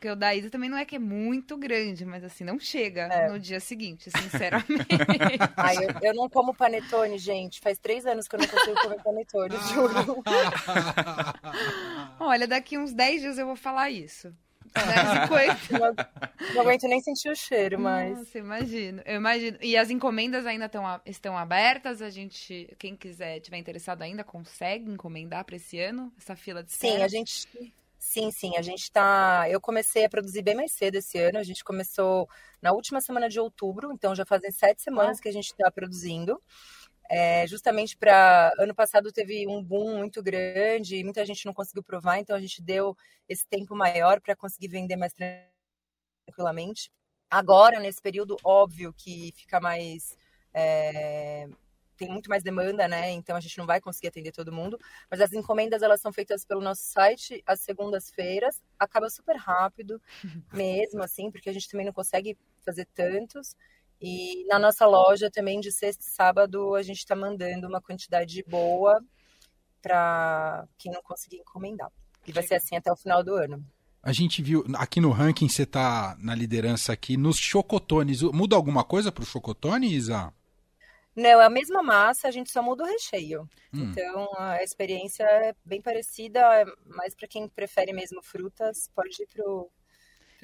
Porque 0.01 0.09
o 0.09 0.15
da 0.15 0.33
Isa 0.33 0.49
também 0.49 0.67
não 0.67 0.79
é 0.79 0.83
que 0.83 0.95
é 0.95 0.99
muito 0.99 1.55
grande, 1.55 2.03
mas 2.07 2.23
assim, 2.23 2.43
não 2.43 2.59
chega 2.59 3.01
é. 3.01 3.29
no 3.29 3.37
dia 3.37 3.59
seguinte, 3.59 4.09
sinceramente. 4.09 4.87
Ai, 5.55 5.75
eu, 5.77 5.89
eu, 6.01 6.15
não 6.15 6.27
como 6.27 6.55
panetone, 6.55 7.19
gente. 7.19 7.61
Faz 7.61 7.77
três 7.77 8.03
anos 8.07 8.27
que 8.27 8.35
eu 8.35 8.39
não 8.39 8.47
consigo 8.47 8.81
comer 8.81 9.03
panetone, 9.03 9.55
juro. 9.71 10.23
Olha, 12.19 12.47
daqui 12.47 12.79
uns 12.79 12.93
10 12.93 13.21
dias 13.21 13.37
eu 13.37 13.45
vou 13.45 13.55
falar 13.55 13.91
isso. 13.91 14.33
Não, 15.69 15.93
não 16.55 16.61
aguento 16.63 16.87
nem 16.87 16.99
sentir 16.99 17.29
o 17.29 17.35
cheiro, 17.35 17.79
mas. 17.79 18.17
Nossa, 18.17 18.39
imagino. 18.39 19.03
Eu 19.05 19.17
imagino. 19.17 19.59
E 19.61 19.77
as 19.77 19.91
encomendas 19.91 20.47
ainda 20.47 20.67
tão, 20.67 20.83
estão 21.05 21.37
abertas? 21.37 22.01
A 22.01 22.09
gente, 22.09 22.73
quem 22.79 22.95
quiser, 22.95 23.39
tiver 23.39 23.57
interessado 23.57 24.01
ainda, 24.01 24.23
consegue 24.23 24.89
encomendar 24.89 25.45
para 25.45 25.57
esse 25.57 25.79
ano? 25.79 26.11
Essa 26.17 26.35
fila 26.35 26.63
de 26.63 26.71
Sim, 26.71 27.03
a 27.03 27.07
gente 27.07 27.47
Sim, 28.03 28.31
sim, 28.31 28.57
a 28.57 28.63
gente 28.63 28.81
está. 28.81 29.45
Eu 29.47 29.61
comecei 29.61 30.03
a 30.05 30.09
produzir 30.09 30.41
bem 30.41 30.55
mais 30.55 30.71
cedo 30.71 30.95
esse 30.95 31.19
ano. 31.19 31.37
A 31.37 31.43
gente 31.43 31.63
começou 31.63 32.27
na 32.59 32.71
última 32.73 32.99
semana 32.99 33.29
de 33.29 33.39
outubro, 33.39 33.91
então 33.93 34.15
já 34.15 34.25
fazem 34.25 34.49
sete 34.51 34.81
semanas 34.81 35.19
que 35.19 35.29
a 35.29 35.31
gente 35.31 35.45
está 35.51 35.69
produzindo. 35.69 36.41
É, 37.09 37.45
justamente 37.47 37.95
para. 37.95 38.51
Ano 38.57 38.73
passado 38.73 39.11
teve 39.11 39.47
um 39.47 39.63
boom 39.63 39.99
muito 39.99 40.23
grande 40.23 40.95
e 40.97 41.03
muita 41.03 41.23
gente 41.25 41.45
não 41.45 41.53
conseguiu 41.53 41.83
provar, 41.83 42.17
então 42.17 42.35
a 42.35 42.41
gente 42.41 42.59
deu 42.63 42.97
esse 43.29 43.45
tempo 43.47 43.75
maior 43.75 44.19
para 44.19 44.35
conseguir 44.35 44.67
vender 44.69 44.95
mais 44.95 45.13
tranquilamente. 46.25 46.91
Agora, 47.29 47.79
nesse 47.79 48.01
período, 48.01 48.35
óbvio 48.43 48.93
que 48.97 49.31
fica 49.35 49.59
mais. 49.59 50.17
É, 50.53 51.47
tem 52.01 52.11
muito 52.11 52.31
mais 52.31 52.41
demanda, 52.41 52.87
né? 52.87 53.11
Então 53.11 53.35
a 53.35 53.39
gente 53.39 53.59
não 53.59 53.67
vai 53.67 53.79
conseguir 53.79 54.07
atender 54.07 54.31
todo 54.31 54.51
mundo. 54.51 54.79
Mas 55.09 55.21
as 55.21 55.31
encomendas 55.33 55.83
elas 55.83 56.01
são 56.01 56.11
feitas 56.11 56.43
pelo 56.43 56.59
nosso 56.59 56.81
site 56.81 57.43
às 57.45 57.61
segundas-feiras. 57.61 58.59
Acaba 58.79 59.07
super 59.07 59.35
rápido, 59.35 60.01
mesmo 60.51 61.03
assim, 61.03 61.29
porque 61.29 61.47
a 61.47 61.53
gente 61.53 61.69
também 61.69 61.85
não 61.85 61.93
consegue 61.93 62.35
fazer 62.65 62.87
tantos. 62.95 63.55
E 64.01 64.47
na 64.47 64.57
nossa 64.57 64.87
loja 64.87 65.29
também, 65.29 65.59
de 65.59 65.71
sexta 65.71 66.03
e 66.03 66.09
sábado, 66.09 66.73
a 66.73 66.81
gente 66.81 66.97
está 66.97 67.15
mandando 67.15 67.67
uma 67.67 67.79
quantidade 67.79 68.43
boa 68.47 68.99
para 69.79 70.67
quem 70.79 70.91
não 70.91 71.03
conseguir 71.03 71.37
encomendar. 71.37 71.91
E 72.25 72.31
vai 72.31 72.41
ser 72.41 72.55
assim 72.55 72.75
até 72.75 72.91
o 72.91 72.95
final 72.95 73.23
do 73.23 73.35
ano. 73.35 73.63
A 74.01 74.11
gente 74.11 74.41
viu, 74.41 74.65
aqui 74.73 74.99
no 74.99 75.11
ranking 75.11 75.47
você 75.47 75.61
está 75.63 76.17
na 76.19 76.33
liderança 76.33 76.91
aqui, 76.91 77.15
nos 77.15 77.37
chocotones. 77.37 78.23
Muda 78.23 78.55
alguma 78.55 78.83
coisa 78.83 79.11
para 79.11 79.21
o 79.21 79.25
chocotone, 79.25 79.93
Isa? 79.93 80.33
Não, 81.15 81.41
é 81.41 81.45
a 81.45 81.49
mesma 81.49 81.83
massa, 81.83 82.27
a 82.27 82.31
gente 82.31 82.51
só 82.51 82.61
muda 82.63 82.83
o 82.83 82.87
recheio. 82.87 83.41
Hum. 83.73 83.91
Então 83.91 84.29
a 84.37 84.63
experiência 84.63 85.23
é 85.23 85.53
bem 85.65 85.81
parecida, 85.81 86.39
é 86.39 86.65
mas 86.85 87.13
para 87.15 87.27
quem 87.27 87.47
prefere 87.47 87.91
mesmo 87.93 88.21
frutas, 88.21 88.89
pode 88.95 89.21
ir 89.21 89.27
pro 89.27 89.69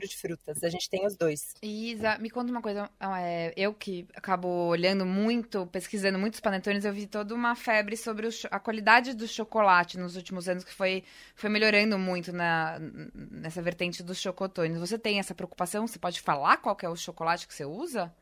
de 0.06 0.16
frutas. 0.16 0.64
A 0.64 0.70
gente 0.70 0.90
tem 0.90 1.06
os 1.08 1.16
dois. 1.16 1.56
Isa, 1.64 2.18
me 2.20 2.30
conta 2.30 2.52
uma 2.52 2.62
coisa. 2.62 2.90
É, 3.20 3.54
eu 3.56 3.74
que 3.74 4.08
acabo 4.14 4.48
olhando 4.48 5.06
muito, 5.06 5.66
pesquisando 5.68 6.20
muitos 6.20 6.40
panetones, 6.40 6.86
eu 6.86 6.94
vi 6.94 7.08
toda 7.08 7.34
uma 7.34 7.56
febre 7.56 7.98
sobre 7.98 8.28
o, 8.28 8.30
a 8.52 8.60
qualidade 8.60 9.14
do 9.16 9.28
chocolate 9.28 9.98
nos 9.98 10.16
últimos 10.16 10.48
anos, 10.48 10.64
que 10.64 10.74
foi, 10.74 11.04
foi 11.34 11.50
melhorando 11.50 11.98
muito 11.98 12.32
na, 12.32 12.78
nessa 13.32 13.62
vertente 13.62 14.04
dos 14.04 14.20
chocotones. 14.20 14.78
Você 14.78 15.00
tem 15.00 15.18
essa 15.18 15.34
preocupação? 15.34 15.88
Você 15.88 15.98
pode 15.98 16.22
falar 16.22 16.58
qual 16.58 16.78
é 16.84 16.90
o 16.90 16.96
chocolate 16.96 17.48
que 17.48 17.54
você 17.54 17.66
usa? 17.66 18.14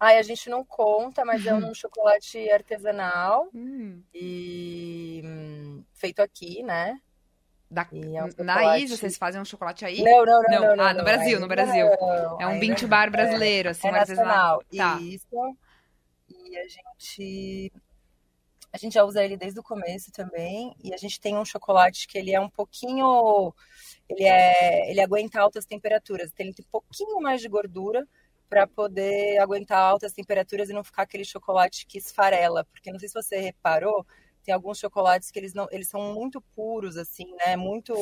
Ai, 0.00 0.18
a 0.18 0.22
gente 0.22 0.48
não 0.48 0.64
conta, 0.64 1.24
mas 1.24 1.44
é 1.44 1.54
um 1.54 1.74
chocolate 1.74 2.50
artesanal 2.50 3.48
hum. 3.52 4.00
e 4.14 5.22
feito 5.92 6.20
aqui, 6.20 6.62
né? 6.62 7.00
Da, 7.70 7.86
é 7.92 8.24
um 8.24 8.44
na 8.44 8.78
Isa, 8.78 8.96
vocês 8.96 9.18
fazem 9.18 9.40
um 9.40 9.44
chocolate 9.44 9.84
aí? 9.84 10.02
Não, 10.02 10.24
não, 10.24 10.42
não. 10.42 10.60
não, 10.60 10.76
não 10.76 10.84
ah, 10.84 10.94
no 10.94 11.04
Brasil, 11.04 11.40
no 11.40 11.48
Brasil. 11.48 11.86
Não, 12.00 12.40
é 12.40 12.46
um 12.46 12.58
Bint 12.58 12.84
Bar 12.84 13.10
brasileiro, 13.10 13.68
assim, 13.68 13.88
é 13.88 13.90
nacional. 13.90 14.62
Tá. 14.74 14.98
Isso. 15.00 15.56
E 16.28 16.56
a 16.56 16.66
gente 16.66 17.72
a 18.72 18.76
gente 18.76 18.94
já 18.94 19.04
usa 19.04 19.24
ele 19.24 19.36
desde 19.36 19.58
o 19.58 19.62
começo 19.62 20.12
também. 20.12 20.74
E 20.82 20.92
a 20.92 20.96
gente 20.96 21.20
tem 21.20 21.36
um 21.36 21.44
chocolate 21.44 22.06
que 22.06 22.18
ele 22.18 22.32
é 22.32 22.40
um 22.40 22.50
pouquinho. 22.50 23.54
Ele, 24.08 24.24
é, 24.24 24.90
ele 24.90 25.00
aguenta 25.00 25.40
altas 25.40 25.64
temperaturas. 25.64 26.32
Tem 26.32 26.50
um 26.50 26.70
pouquinho 26.70 27.20
mais 27.20 27.40
de 27.40 27.48
gordura, 27.48 28.06
para 28.48 28.66
poder 28.66 29.38
aguentar 29.38 29.78
altas 29.78 30.12
temperaturas 30.12 30.70
e 30.70 30.72
não 30.72 30.82
ficar 30.82 31.02
aquele 31.02 31.24
chocolate 31.24 31.86
que 31.86 31.98
esfarela. 31.98 32.64
Porque 32.64 32.90
não 32.90 32.98
sei 32.98 33.08
se 33.08 33.14
você 33.14 33.38
reparou, 33.38 34.06
tem 34.42 34.54
alguns 34.54 34.78
chocolates 34.78 35.30
que 35.30 35.38
eles 35.38 35.52
não, 35.54 35.66
eles 35.70 35.88
são 35.88 36.14
muito 36.14 36.40
puros 36.54 36.96
assim, 36.96 37.26
né? 37.44 37.56
Muito 37.56 37.94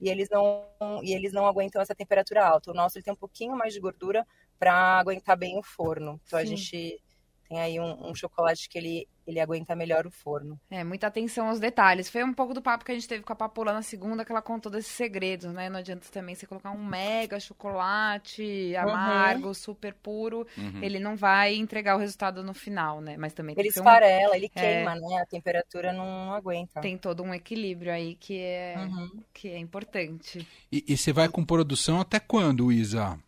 e 0.00 0.08
eles 0.08 0.28
não 0.30 0.66
e 1.02 1.12
eles 1.14 1.32
não 1.32 1.46
aguentam 1.46 1.82
essa 1.82 1.94
temperatura 1.94 2.46
alta. 2.46 2.70
O 2.70 2.74
nosso 2.74 2.96
ele 2.96 3.04
tem 3.04 3.12
um 3.12 3.16
pouquinho 3.16 3.56
mais 3.56 3.74
de 3.74 3.80
gordura 3.80 4.26
para 4.58 4.72
aguentar 4.98 5.36
bem 5.36 5.58
o 5.58 5.62
forno. 5.62 6.20
Então 6.24 6.38
Sim. 6.38 6.44
a 6.44 6.48
gente 6.48 7.02
tem 7.48 7.60
aí 7.60 7.78
um, 7.78 8.10
um, 8.10 8.14
chocolate 8.14 8.68
que 8.68 8.76
ele, 8.76 9.08
ele 9.26 9.40
aguenta 9.40 9.74
melhor 9.74 10.06
o 10.06 10.10
forno. 10.10 10.58
É, 10.70 10.82
muita 10.82 11.06
atenção 11.06 11.48
aos 11.48 11.60
detalhes. 11.60 12.08
Foi 12.08 12.24
um 12.24 12.34
pouco 12.34 12.52
do 12.52 12.60
papo 12.60 12.84
que 12.84 12.92
a 12.92 12.94
gente 12.94 13.08
teve 13.08 13.22
com 13.22 13.32
a 13.32 13.36
Papula 13.36 13.72
na 13.72 13.82
segunda, 13.82 14.24
que 14.24 14.32
ela 14.32 14.42
contou 14.42 14.70
desses 14.70 14.90
segredos, 14.92 15.52
né? 15.52 15.68
Não 15.68 15.78
adianta 15.78 16.06
também 16.10 16.34
você 16.34 16.46
colocar 16.46 16.70
um 16.70 16.84
mega 16.84 17.38
chocolate 17.38 18.74
amargo, 18.76 19.48
uhum. 19.48 19.54
super 19.54 19.94
puro. 19.94 20.46
Uhum. 20.56 20.82
Ele 20.82 20.98
não 20.98 21.16
vai 21.16 21.54
entregar 21.54 21.96
o 21.96 21.98
resultado 22.00 22.42
no 22.42 22.52
final, 22.52 23.00
né? 23.00 23.16
Mas 23.16 23.32
também 23.32 23.54
Ele 23.56 23.68
esfarela, 23.68 24.32
um... 24.32 24.36
ele 24.36 24.50
é. 24.54 24.60
queima, 24.60 24.96
é... 24.96 25.00
né? 25.00 25.18
A 25.22 25.26
temperatura 25.26 25.92
não 25.92 26.32
aguenta. 26.32 26.80
Tem 26.80 26.98
todo 26.98 27.22
um 27.22 27.32
equilíbrio 27.32 27.92
aí 27.92 28.14
que 28.16 28.38
é, 28.38 28.74
uhum. 28.78 29.22
que 29.32 29.48
é 29.48 29.58
importante. 29.58 30.46
E, 30.70 30.84
e 30.88 30.96
você 30.96 31.12
vai 31.12 31.28
com 31.28 31.44
produção 31.44 32.00
até 32.00 32.18
quando, 32.18 32.72
Isa? 32.72 33.18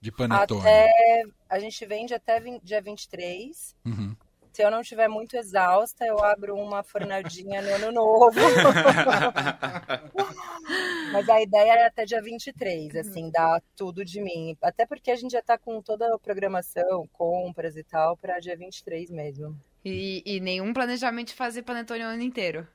De 0.00 0.10
panetone? 0.10 0.60
Até, 0.60 1.24
a 1.50 1.58
gente 1.58 1.84
vende 1.84 2.14
até 2.14 2.38
20, 2.38 2.62
dia 2.62 2.80
23. 2.80 3.76
Uhum. 3.84 4.14
Se 4.52 4.62
eu 4.62 4.70
não 4.70 4.80
estiver 4.80 5.08
muito 5.08 5.36
exausta, 5.36 6.06
eu 6.06 6.22
abro 6.24 6.56
uma 6.56 6.82
fornadinha 6.82 7.60
no 7.60 7.74
ano 7.74 7.92
novo. 7.92 8.38
Mas 11.12 11.28
a 11.28 11.42
ideia 11.42 11.72
é 11.72 11.86
até 11.86 12.04
dia 12.04 12.22
23, 12.22 12.96
assim, 12.96 13.30
dar 13.30 13.60
tudo 13.76 14.04
de 14.04 14.20
mim. 14.20 14.56
Até 14.62 14.86
porque 14.86 15.10
a 15.10 15.16
gente 15.16 15.32
já 15.32 15.40
está 15.40 15.58
com 15.58 15.82
toda 15.82 16.14
a 16.14 16.18
programação, 16.18 17.08
compras 17.12 17.76
e 17.76 17.82
tal, 17.82 18.16
para 18.16 18.38
dia 18.38 18.56
23 18.56 19.10
mesmo. 19.10 19.58
E, 19.84 20.22
e 20.24 20.40
nenhum 20.40 20.72
planejamento 20.72 21.28
de 21.28 21.34
fazer 21.34 21.62
panetone 21.62 22.04
o 22.04 22.06
ano 22.06 22.22
inteiro? 22.22 22.66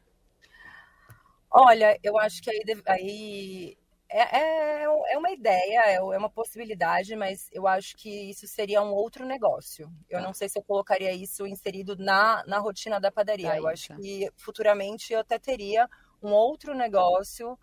Olha, 1.50 1.98
eu 2.04 2.20
acho 2.20 2.42
que 2.42 2.50
aí, 2.50 2.62
aí 2.88 3.78
é, 4.18 4.38
é, 4.38 4.84
é 4.84 5.18
uma 5.18 5.30
ideia, 5.30 5.82
é, 5.88 5.96
é 5.96 6.00
uma 6.00 6.30
possibilidade, 6.30 7.14
mas 7.18 7.50
eu 7.52 7.68
acho 7.68 7.98
que 7.98 8.10
isso 8.30 8.48
seria 8.48 8.82
um 8.82 8.94
outro 8.94 9.26
negócio. 9.26 9.92
Eu 10.10 10.22
não 10.22 10.34
sei 10.34 10.48
se 10.48 10.58
eu 10.58 10.64
colocaria 10.64 11.12
isso 11.12 11.46
inserido 11.46 11.98
na, 11.98 12.42
na 12.48 12.58
rotina 12.60 12.98
da 12.98 13.12
padaria. 13.12 13.50
Tá 13.50 13.58
eu 13.58 13.68
acho 13.68 13.94
que 13.98 14.32
futuramente 14.38 15.12
eu 15.12 15.20
até 15.20 15.38
teria 15.38 15.90
um 16.24 16.32
outro 16.32 16.74
negócio 16.74 17.60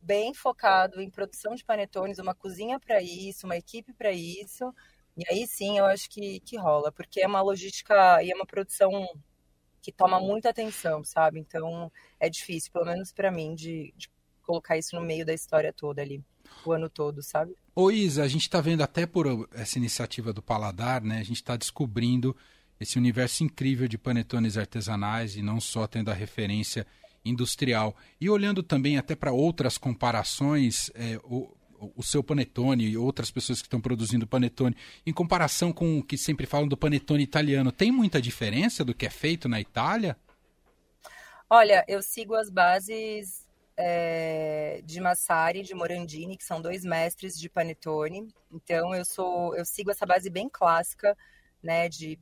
bem 0.00 0.32
focado 0.32 1.00
em 1.00 1.10
produção 1.10 1.56
de 1.56 1.64
panetones, 1.64 2.20
uma 2.20 2.36
cozinha 2.36 2.78
para 2.78 3.02
isso, 3.02 3.44
uma 3.44 3.56
equipe 3.56 3.92
para 3.92 4.12
isso. 4.12 4.72
E 5.16 5.24
aí 5.28 5.44
sim 5.44 5.78
eu 5.78 5.86
acho 5.86 6.08
que, 6.08 6.38
que 6.40 6.56
rola, 6.56 6.92
porque 6.92 7.20
é 7.20 7.26
uma 7.26 7.42
logística 7.42 8.22
e 8.22 8.30
é 8.30 8.34
uma 8.34 8.46
produção 8.46 9.08
que 9.82 9.90
toma 9.90 10.20
muita 10.20 10.50
atenção, 10.50 11.02
sabe? 11.02 11.40
Então 11.40 11.90
é 12.20 12.30
difícil, 12.30 12.70
pelo 12.70 12.84
menos 12.84 13.12
para 13.12 13.32
mim, 13.32 13.56
de, 13.56 13.92
de 13.96 14.08
colocar 14.46 14.78
isso 14.78 14.94
no 14.94 15.02
meio 15.02 15.26
da 15.26 15.34
história 15.34 15.72
toda 15.72 16.00
ali, 16.00 16.22
o 16.64 16.72
ano 16.72 16.88
todo, 16.88 17.22
sabe? 17.22 17.54
Ô 17.74 17.90
Isa, 17.90 18.22
a 18.22 18.28
gente 18.28 18.42
está 18.42 18.60
vendo 18.60 18.82
até 18.82 19.04
por 19.04 19.48
essa 19.52 19.76
iniciativa 19.76 20.32
do 20.32 20.40
Paladar, 20.40 21.02
né? 21.02 21.18
A 21.18 21.24
gente 21.24 21.36
está 21.36 21.56
descobrindo 21.56 22.34
esse 22.80 22.96
universo 22.96 23.42
incrível 23.42 23.88
de 23.88 23.98
panetones 23.98 24.56
artesanais 24.56 25.36
e 25.36 25.42
não 25.42 25.60
só 25.60 25.86
tendo 25.86 26.10
a 26.10 26.14
referência 26.14 26.86
industrial. 27.24 27.96
E 28.20 28.30
olhando 28.30 28.62
também 28.62 28.96
até 28.96 29.16
para 29.16 29.32
outras 29.32 29.76
comparações, 29.76 30.90
é, 30.94 31.18
o, 31.24 31.54
o 31.96 32.02
seu 32.02 32.22
panetone 32.22 32.86
e 32.86 32.96
outras 32.96 33.30
pessoas 33.30 33.60
que 33.60 33.66
estão 33.66 33.80
produzindo 33.80 34.26
panetone, 34.26 34.76
em 35.04 35.12
comparação 35.12 35.72
com 35.72 35.98
o 35.98 36.02
que 36.02 36.16
sempre 36.16 36.46
falam 36.46 36.68
do 36.68 36.76
panetone 36.76 37.22
italiano, 37.22 37.72
tem 37.72 37.90
muita 37.90 38.20
diferença 38.20 38.84
do 38.84 38.94
que 38.94 39.06
é 39.06 39.10
feito 39.10 39.48
na 39.48 39.60
Itália? 39.60 40.16
Olha, 41.48 41.84
eu 41.88 42.02
sigo 42.02 42.34
as 42.34 42.50
bases 42.50 43.45
é, 43.76 44.80
de 44.84 45.00
Massari 45.00 45.60
e 45.60 45.62
de 45.62 45.74
Morandini, 45.74 46.36
que 46.36 46.44
são 46.44 46.60
dois 46.60 46.84
mestres 46.84 47.38
de 47.38 47.48
panetone. 47.48 48.28
Então 48.50 48.94
eu 48.94 49.04
sou, 49.04 49.54
eu 49.56 49.64
sigo 49.64 49.90
essa 49.90 50.06
base 50.06 50.30
bem 50.30 50.48
clássica, 50.48 51.16
né, 51.62 51.88
de, 51.88 52.18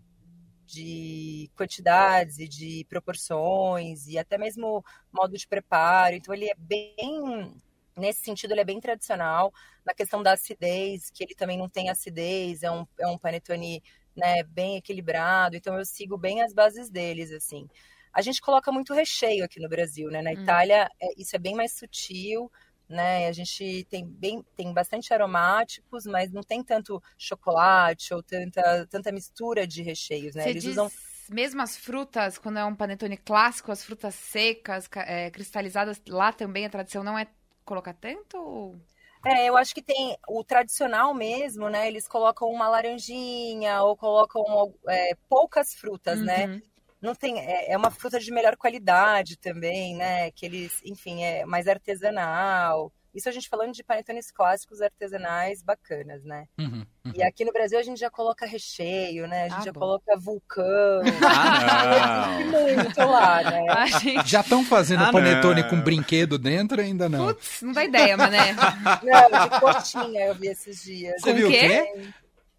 de 0.67 1.51
quantidades 1.57 2.39
e 2.39 2.49
de 2.49 2.87
proporções 2.89 4.07
e 4.09 4.19
até 4.19 4.37
mesmo 4.39 4.85
modo 5.13 5.37
de 5.37 5.47
preparo. 5.47 6.17
Então 6.17 6.35
ele 6.35 6.47
é 6.51 6.55
bem 6.57 7.55
nesse 7.97 8.23
sentido 8.23 8.53
ele 8.53 8.61
é 8.61 8.65
bem 8.65 8.81
tradicional 8.81 9.53
na 9.85 9.95
questão 9.95 10.23
da 10.23 10.33
acidez, 10.33 11.11
que 11.11 11.23
ele 11.23 11.35
também 11.35 11.59
não 11.59 11.69
tem 11.69 11.91
acidez, 11.91 12.63
é 12.63 12.71
um, 12.71 12.87
é 12.99 13.07
um 13.07 13.19
panetone 13.19 13.83
né, 14.17 14.43
bem 14.43 14.77
equilibrado. 14.77 15.57
Então 15.57 15.79
eu 15.79 15.85
sigo 15.85 16.17
bem 16.17 16.43
as 16.43 16.53
bases 16.53 16.91
deles 16.91 17.31
assim. 17.33 17.69
A 18.15 18.23
gente 18.23 18.41
coloca 18.41 18.71
muito 18.71 18.95
recheio 18.95 19.45
aqui 19.45 19.61
no 19.61 19.69
Brasil, 19.69 20.09
né? 20.09 20.23
Na 20.23 20.31
hum. 20.31 20.43
Itália, 20.43 20.89
é, 21.01 21.09
isso 21.19 21.35
é 21.35 21.39
bem 21.39 21.55
mais 21.55 21.73
sutil, 21.73 22.51
né? 22.89 23.27
A 23.27 23.33
gente 23.33 23.85
tem 23.91 24.07
bem, 24.07 24.45
tem 24.57 24.73
bastante 24.73 25.13
aromáticos, 25.13 26.07
mas 26.07 26.31
não 26.31 26.43
tem 26.43 26.63
tanto 26.63 27.03
chocolate 27.19 28.15
ou 28.15 28.23
tanta, 28.23 28.87
tanta 28.89 29.11
mistura 29.11 29.67
de 29.67 29.83
recheios, 29.83 30.35
né? 30.35 30.45
Você 30.45 30.51
Eles 30.51 30.63
diz... 30.63 30.73
usam 30.73 30.91
mesmo 31.29 31.63
as 31.63 31.77
frutas, 31.77 32.37
quando 32.39 32.59
é 32.59 32.65
um 32.65 32.75
panetone 32.75 33.17
clássico, 33.17 33.73
as 33.73 33.83
frutas 33.83 34.15
secas, 34.15 34.89
é, 34.95 35.31
cristalizadas, 35.31 36.01
lá 36.07 36.33
também 36.33 36.67
a 36.67 36.71
tradição 36.71 37.03
não 37.03 37.19
é 37.19 37.27
colocar 37.65 37.95
tanto? 37.95 38.79
É, 39.25 39.49
eu 39.49 39.57
acho 39.57 39.75
que 39.75 39.81
tem 39.81 40.17
o 40.29 40.45
tradicional 40.45 41.15
mesmo, 41.15 41.71
né? 41.71 41.89
Eles 41.89 42.07
colocam 42.07 42.49
uma 42.49 42.69
laranjinha 42.69 43.83
ou 43.83 43.97
colocam 43.97 44.45
é, 44.87 45.17
poucas 45.29 45.75
frutas, 45.75 46.21
né? 46.21 46.47
uhum. 46.47 46.53
né? 46.57 46.63
Não 47.05 47.15
tem 47.15 47.39
é, 47.39 47.73
é, 47.73 47.77
uma 47.77 47.91
fruta 47.91 48.19
de 48.19 48.33
melhor 48.33 48.57
qualidade 48.57 49.37
também, 49.37 49.95
né? 49.95 50.31
Que 50.31 50.47
eles, 50.47 50.81
enfim, 50.85 51.23
é 51.23 51.45
mais 51.45 51.69
artesanal. 51.69 52.91
Isso 53.15 53.29
a 53.29 53.33
gente 53.33 53.49
falando 53.49 53.73
de 53.73 53.85
panetones 53.85 54.33
clássicos 54.33 54.81
artesanais 54.81 55.63
bacanas, 55.63 56.25
né? 56.25 56.47
Uhum, 56.59 56.85
uhum. 57.05 57.13
E 57.15 57.23
aqui 57.23 57.45
no 57.45 57.53
Brasil 57.53 57.79
a 57.79 57.83
gente 57.83 58.01
já 58.01 58.11
coloca 58.11 58.45
recheio, 58.45 59.29
né? 59.29 59.45
A 59.45 59.49
gente 59.51 59.61
ah, 59.61 59.65
já 59.67 59.73
bom. 59.73 59.81
coloca 59.81 60.17
vulcão. 60.17 61.03
Ah, 61.23 62.39
muito 62.41 62.99
lá, 63.01 63.43
né? 63.43 63.87
Gente... 64.01 64.29
Já 64.29 64.41
estão 64.41 64.65
fazendo 64.65 65.05
ah, 65.05 65.13
panetone 65.13 65.63
não. 65.63 65.69
com 65.69 65.81
brinquedo 65.81 66.39
dentro 66.39 66.81
ainda 66.81 67.09
não? 67.09 67.27
Putz, 67.27 67.63
não 67.63 67.73
dá 67.73 67.85
ideia, 67.85 68.17
mané. 68.17 68.57
Não, 69.03 69.49
de 69.49 69.61
coxinha 69.61 70.27
eu 70.27 70.35
vi 70.35 70.49
esses 70.49 70.83
dias. 70.83 71.21
Você 71.21 71.33
viu 71.33 71.49
o 71.49 71.51
quê? 71.51 72.13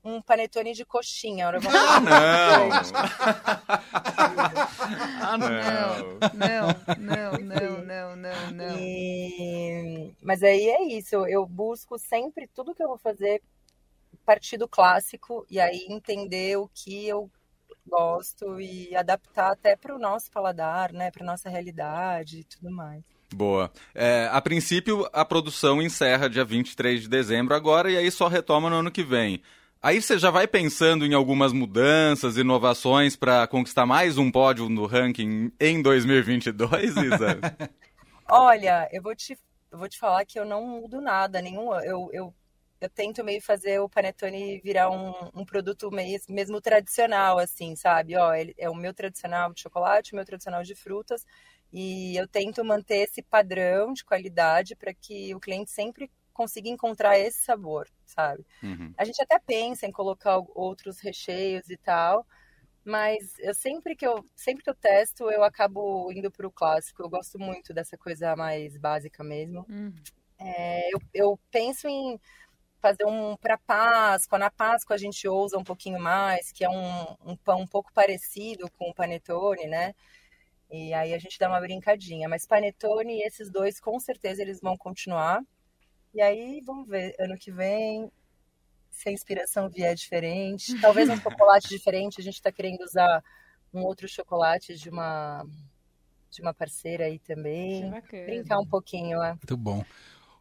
Um 0.05 0.21
panetone 0.21 0.73
de 0.73 0.85
coxinha. 0.85 1.47
Agora 1.47 1.59
vamos 1.59 1.79
ah, 1.79 1.99
não. 1.99 2.69
ah, 5.21 5.37
não. 5.37 5.95
Não, 6.33 6.67
não, 6.97 7.31
não, 7.39 7.83
não, 7.83 8.15
não, 8.15 8.51
não. 8.51 8.77
E... 8.79 10.13
Mas 10.21 10.43
aí 10.43 10.69
é 10.69 10.83
isso, 10.83 11.15
eu 11.25 11.45
busco 11.45 11.97
sempre 11.97 12.47
tudo 12.47 12.75
que 12.75 12.83
eu 12.83 12.87
vou 12.87 12.99
fazer 12.99 13.41
partir 14.25 14.57
do 14.57 14.67
clássico 14.67 15.45
e 15.49 15.59
aí 15.59 15.85
entender 15.87 16.57
o 16.57 16.67
que 16.73 17.07
eu 17.07 17.29
gosto 17.87 18.59
e 18.59 18.95
adaptar 18.95 19.51
até 19.51 19.75
para 19.75 19.95
o 19.95 19.99
nosso 19.99 20.31
paladar, 20.31 20.91
né, 20.91 21.11
para 21.11 21.25
nossa 21.25 21.49
realidade 21.49 22.39
e 22.39 22.43
tudo 22.43 22.71
mais. 22.71 23.03
Boa. 23.33 23.71
É, 23.93 24.29
a 24.31 24.41
princípio, 24.41 25.07
a 25.13 25.23
produção 25.23 25.81
encerra 25.81 26.29
dia 26.29 26.45
23 26.45 27.03
de 27.03 27.09
dezembro 27.09 27.53
agora 27.53 27.91
e 27.91 27.97
aí 27.97 28.09
só 28.09 28.27
retoma 28.27 28.69
no 28.69 28.77
ano 28.77 28.91
que 28.91 29.03
vem. 29.03 29.41
Aí 29.85 30.01
você 30.01 30.17
já 30.17 30.31
vai 30.31 30.47
pensando 30.47 31.05
em 31.05 31.13
algumas 31.13 31.53
mudanças, 31.53 32.37
inovações 32.37 33.15
para 33.15 33.45
conquistar 33.45 33.85
mais 33.85 34.17
um 34.17 34.31
pódio 34.31 34.67
no 34.67 34.87
ranking 34.87 35.51
em 35.59 35.79
2022, 35.79 36.97
Isa? 36.97 37.39
Olha, 38.27 38.89
eu 38.91 38.99
vou 38.99 39.15
te, 39.15 39.37
eu 39.71 39.77
vou 39.77 39.87
te 39.87 39.99
falar 39.99 40.25
que 40.25 40.39
eu 40.39 40.43
não 40.43 40.65
mudo 40.65 40.99
nada, 40.99 41.39
nenhum. 41.39 41.71
Eu, 41.81 42.09
eu, 42.11 42.33
eu 42.81 42.89
tento 42.89 43.23
meio 43.23 43.39
fazer 43.43 43.79
o 43.79 43.87
panetone 43.87 44.59
virar 44.61 44.89
um, 44.89 45.13
um 45.35 45.45
produto 45.45 45.91
meio, 45.91 46.19
mesmo 46.27 46.59
tradicional, 46.59 47.37
assim, 47.37 47.75
sabe? 47.75 48.17
Ó, 48.17 48.33
ele, 48.33 48.55
é 48.57 48.67
o 48.67 48.73
meu 48.73 48.91
tradicional 48.91 49.53
de 49.53 49.61
chocolate, 49.61 50.13
o 50.13 50.15
meu 50.15 50.25
tradicional 50.25 50.63
de 50.63 50.73
frutas. 50.73 51.23
E 51.71 52.17
eu 52.17 52.27
tento 52.27 52.65
manter 52.65 53.07
esse 53.07 53.21
padrão 53.21 53.93
de 53.93 54.03
qualidade 54.03 54.75
para 54.75 54.95
que 54.95 55.35
o 55.35 55.39
cliente 55.39 55.69
sempre 55.69 56.09
consiga 56.35 56.69
encontrar 56.69 57.17
esse 57.17 57.41
sabor, 57.43 57.87
sabe? 58.05 58.45
Uhum. 58.61 58.93
A 58.97 59.05
gente 59.05 59.21
até 59.23 59.39
pensa 59.39 59.87
em 59.87 59.91
colocar 59.91 60.37
outros 60.53 60.99
recheios 60.99 61.69
e 61.69 61.77
tal, 61.77 62.27
mas 62.83 63.39
eu 63.39 63.55
sempre 63.55 63.95
que 63.95 64.05
eu 64.05 64.23
sempre 64.35 64.63
que 64.63 64.69
eu 64.69 64.75
testo, 64.75 65.31
eu 65.31 65.43
acabo 65.43 66.11
indo 66.11 66.29
para 66.29 66.45
o 66.45 66.51
clássico. 66.51 67.01
Eu 67.01 67.09
gosto 67.09 67.39
muito 67.39 67.73
dessa 67.73 67.97
coisa 67.97 68.35
mais 68.35 68.77
básica 68.77 69.23
mesmo. 69.23 69.65
Uhum. 69.69 69.95
É, 70.37 70.93
eu, 70.93 70.99
eu 71.13 71.39
penso 71.49 71.87
em 71.87 72.19
fazer 72.79 73.05
um 73.05 73.37
para 73.37 73.57
Páscoa. 73.57 74.37
Na 74.37 74.51
Páscoa 74.51 74.95
a 74.95 74.99
gente 74.99 75.27
ousa 75.27 75.57
um 75.57 75.63
pouquinho 75.63 75.99
mais, 75.99 76.51
que 76.51 76.65
é 76.65 76.69
um, 76.69 77.31
um 77.31 77.37
pão 77.37 77.61
um 77.61 77.67
pouco 77.67 77.91
parecido 77.93 78.69
com 78.77 78.89
o 78.89 78.93
panetone, 78.93 79.67
né? 79.67 79.95
E 80.69 80.93
aí 80.93 81.13
a 81.13 81.17
gente 81.17 81.39
dá 81.39 81.47
uma 81.47 81.61
brincadinha. 81.61 82.27
Mas 82.27 82.45
panetone 82.45 83.19
e 83.19 83.23
esses 83.25 83.49
dois, 83.49 83.79
com 83.79 83.97
certeza, 83.99 84.41
eles 84.41 84.59
vão 84.59 84.75
continuar. 84.77 85.41
E 86.15 86.21
aí, 86.21 86.61
vamos 86.65 86.87
ver, 86.87 87.13
ano 87.19 87.37
que 87.37 87.51
vem, 87.51 88.09
se 88.89 89.09
a 89.09 89.11
inspiração 89.11 89.69
vier 89.69 89.93
diferente. 89.93 90.79
Talvez 90.79 91.09
um 91.09 91.17
chocolate 91.17 91.67
diferente. 91.67 92.21
A 92.21 92.23
gente 92.23 92.35
está 92.35 92.53
querendo 92.53 92.81
usar 92.83 93.21
um 93.73 93.81
outro 93.81 94.07
chocolate 94.07 94.75
de 94.75 94.89
uma 94.89 95.45
de 96.31 96.41
uma 96.41 96.53
parceira 96.53 97.05
aí 97.05 97.19
também. 97.19 97.91
Brincar 98.25 98.59
um 98.59 98.65
pouquinho, 98.65 99.21
é. 99.21 99.31
Muito 99.31 99.57
bom. 99.57 99.83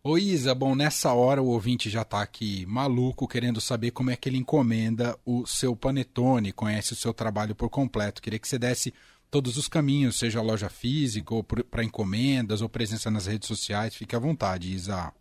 Ô 0.03 0.17
Isa, 0.17 0.55
bom, 0.55 0.77
nessa 0.77 1.13
hora 1.13 1.43
o 1.43 1.49
ouvinte 1.49 1.91
já 1.91 2.03
está 2.03 2.23
aqui 2.23 2.65
maluco, 2.67 3.27
querendo 3.27 3.61
saber 3.61 3.91
como 3.91 4.11
é 4.11 4.17
que 4.17 4.29
ele 4.29 4.37
encomenda 4.37 5.19
o 5.25 5.45
seu 5.47 5.75
panetone, 5.75 6.53
conhece 6.53 6.93
o 6.93 6.97
seu 6.97 7.13
trabalho 7.13 7.55
por 7.55 7.69
completo. 7.69 8.23
Queria 8.23 8.39
que 8.39 8.47
você 8.47 8.59
desse 8.59 8.95
todos 9.29 9.57
os 9.57 9.67
caminhos, 9.67 10.19
seja 10.19 10.41
loja 10.41 10.69
física, 10.69 11.35
ou 11.35 11.43
para 11.43 11.83
encomendas, 11.83 12.61
ou 12.61 12.69
presença 12.69 13.11
nas 13.11 13.27
redes 13.27 13.49
sociais. 13.49 13.97
Fique 13.97 14.15
à 14.15 14.19
vontade, 14.21 14.73
Isa. 14.73 15.13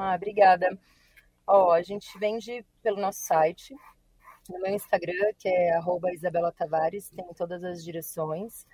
Ah, 0.00 0.14
obrigada. 0.14 0.78
Ó, 1.44 1.72
a 1.72 1.82
gente 1.82 2.16
vende 2.20 2.64
pelo 2.80 3.00
nosso 3.00 3.18
site, 3.20 3.74
no 4.48 4.60
meu 4.60 4.72
Instagram, 4.72 5.32
que 5.36 5.48
é 5.48 5.74
arroba 5.74 6.12
Isabela 6.12 6.52
Tavares, 6.52 7.10
tem 7.10 7.26
todas 7.34 7.64
as 7.64 7.82
direções. 7.82 8.64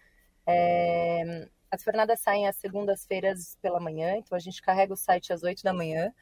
É... 0.47 1.49
As 1.71 1.83
fornadas 1.83 2.21
saem 2.21 2.47
às 2.47 2.57
segundas-feiras 2.57 3.57
pela 3.63 3.81
manhã, 3.81 4.17
então 4.19 4.37
a 4.37 4.39
gente 4.39 4.61
carrega 4.61 4.93
o 4.93 4.97
site 4.97 5.33
às 5.33 5.43
8 5.43 5.63
da 5.63 5.73
manhã. 5.73 6.13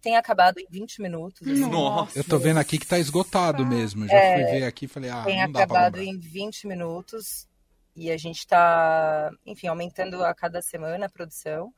Tem 0.00 0.16
acabado 0.16 0.58
em 0.58 0.66
20 0.68 1.00
minutos. 1.00 1.46
Assim. 1.46 1.70
Nossa! 1.70 2.18
Eu 2.18 2.24
tô 2.24 2.36
vendo 2.36 2.58
aqui 2.58 2.78
que 2.78 2.86
tá 2.86 2.98
esgotado 2.98 3.64
mesmo. 3.64 4.08
Já 4.08 4.16
é... 4.16 4.34
fui 4.34 4.58
ver 4.58 4.64
aqui 4.64 4.86
e 4.86 4.88
falei, 4.88 5.08
ah, 5.08 5.22
Tem 5.22 5.40
não 5.40 5.52
dá 5.52 5.62
acabado 5.62 6.02
em 6.02 6.18
20 6.18 6.66
minutos 6.66 7.48
e 7.94 8.10
a 8.10 8.16
gente 8.16 8.38
está, 8.38 9.30
enfim, 9.46 9.68
aumentando 9.68 10.24
a 10.24 10.34
cada 10.34 10.60
semana 10.60 11.06
a 11.06 11.10
produção. 11.10 11.72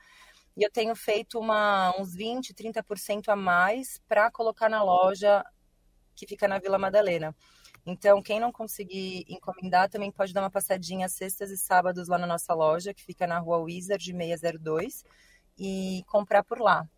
E 0.57 0.63
eu 0.63 0.71
tenho 0.71 0.95
feito 0.95 1.39
uma, 1.39 1.93
uns 1.99 2.15
20, 2.15 2.55
30% 2.55 3.29
a 3.29 3.37
mais 3.37 4.01
para 4.07 4.31
colocar 4.31 4.69
na 4.69 4.83
loja 4.83 5.45
que 6.15 6.27
fica 6.27 6.47
na 6.47 6.59
Vila 6.59 6.79
Madalena. 6.79 7.35
Então, 7.87 8.23
quem 8.23 8.41
não 8.41 8.51
conseguir 8.51 9.25
encomendar 9.29 9.91
também 9.91 10.11
pode 10.11 10.33
dar 10.33 10.41
uma 10.41 10.51
passadinha 10.51 11.09
sextas 11.09 11.51
e 11.51 11.57
sábados 11.59 12.09
lá 12.09 12.17
na 12.17 12.27
nossa 12.27 12.55
loja, 12.55 12.95
que 12.95 13.05
fica 13.05 13.27
na 13.27 13.39
rua 13.39 13.59
Wizard 13.59 14.05
602, 14.05 15.05
e 15.59 16.03
comprar 16.07 16.43
por 16.43 16.61
lá. 16.61 16.89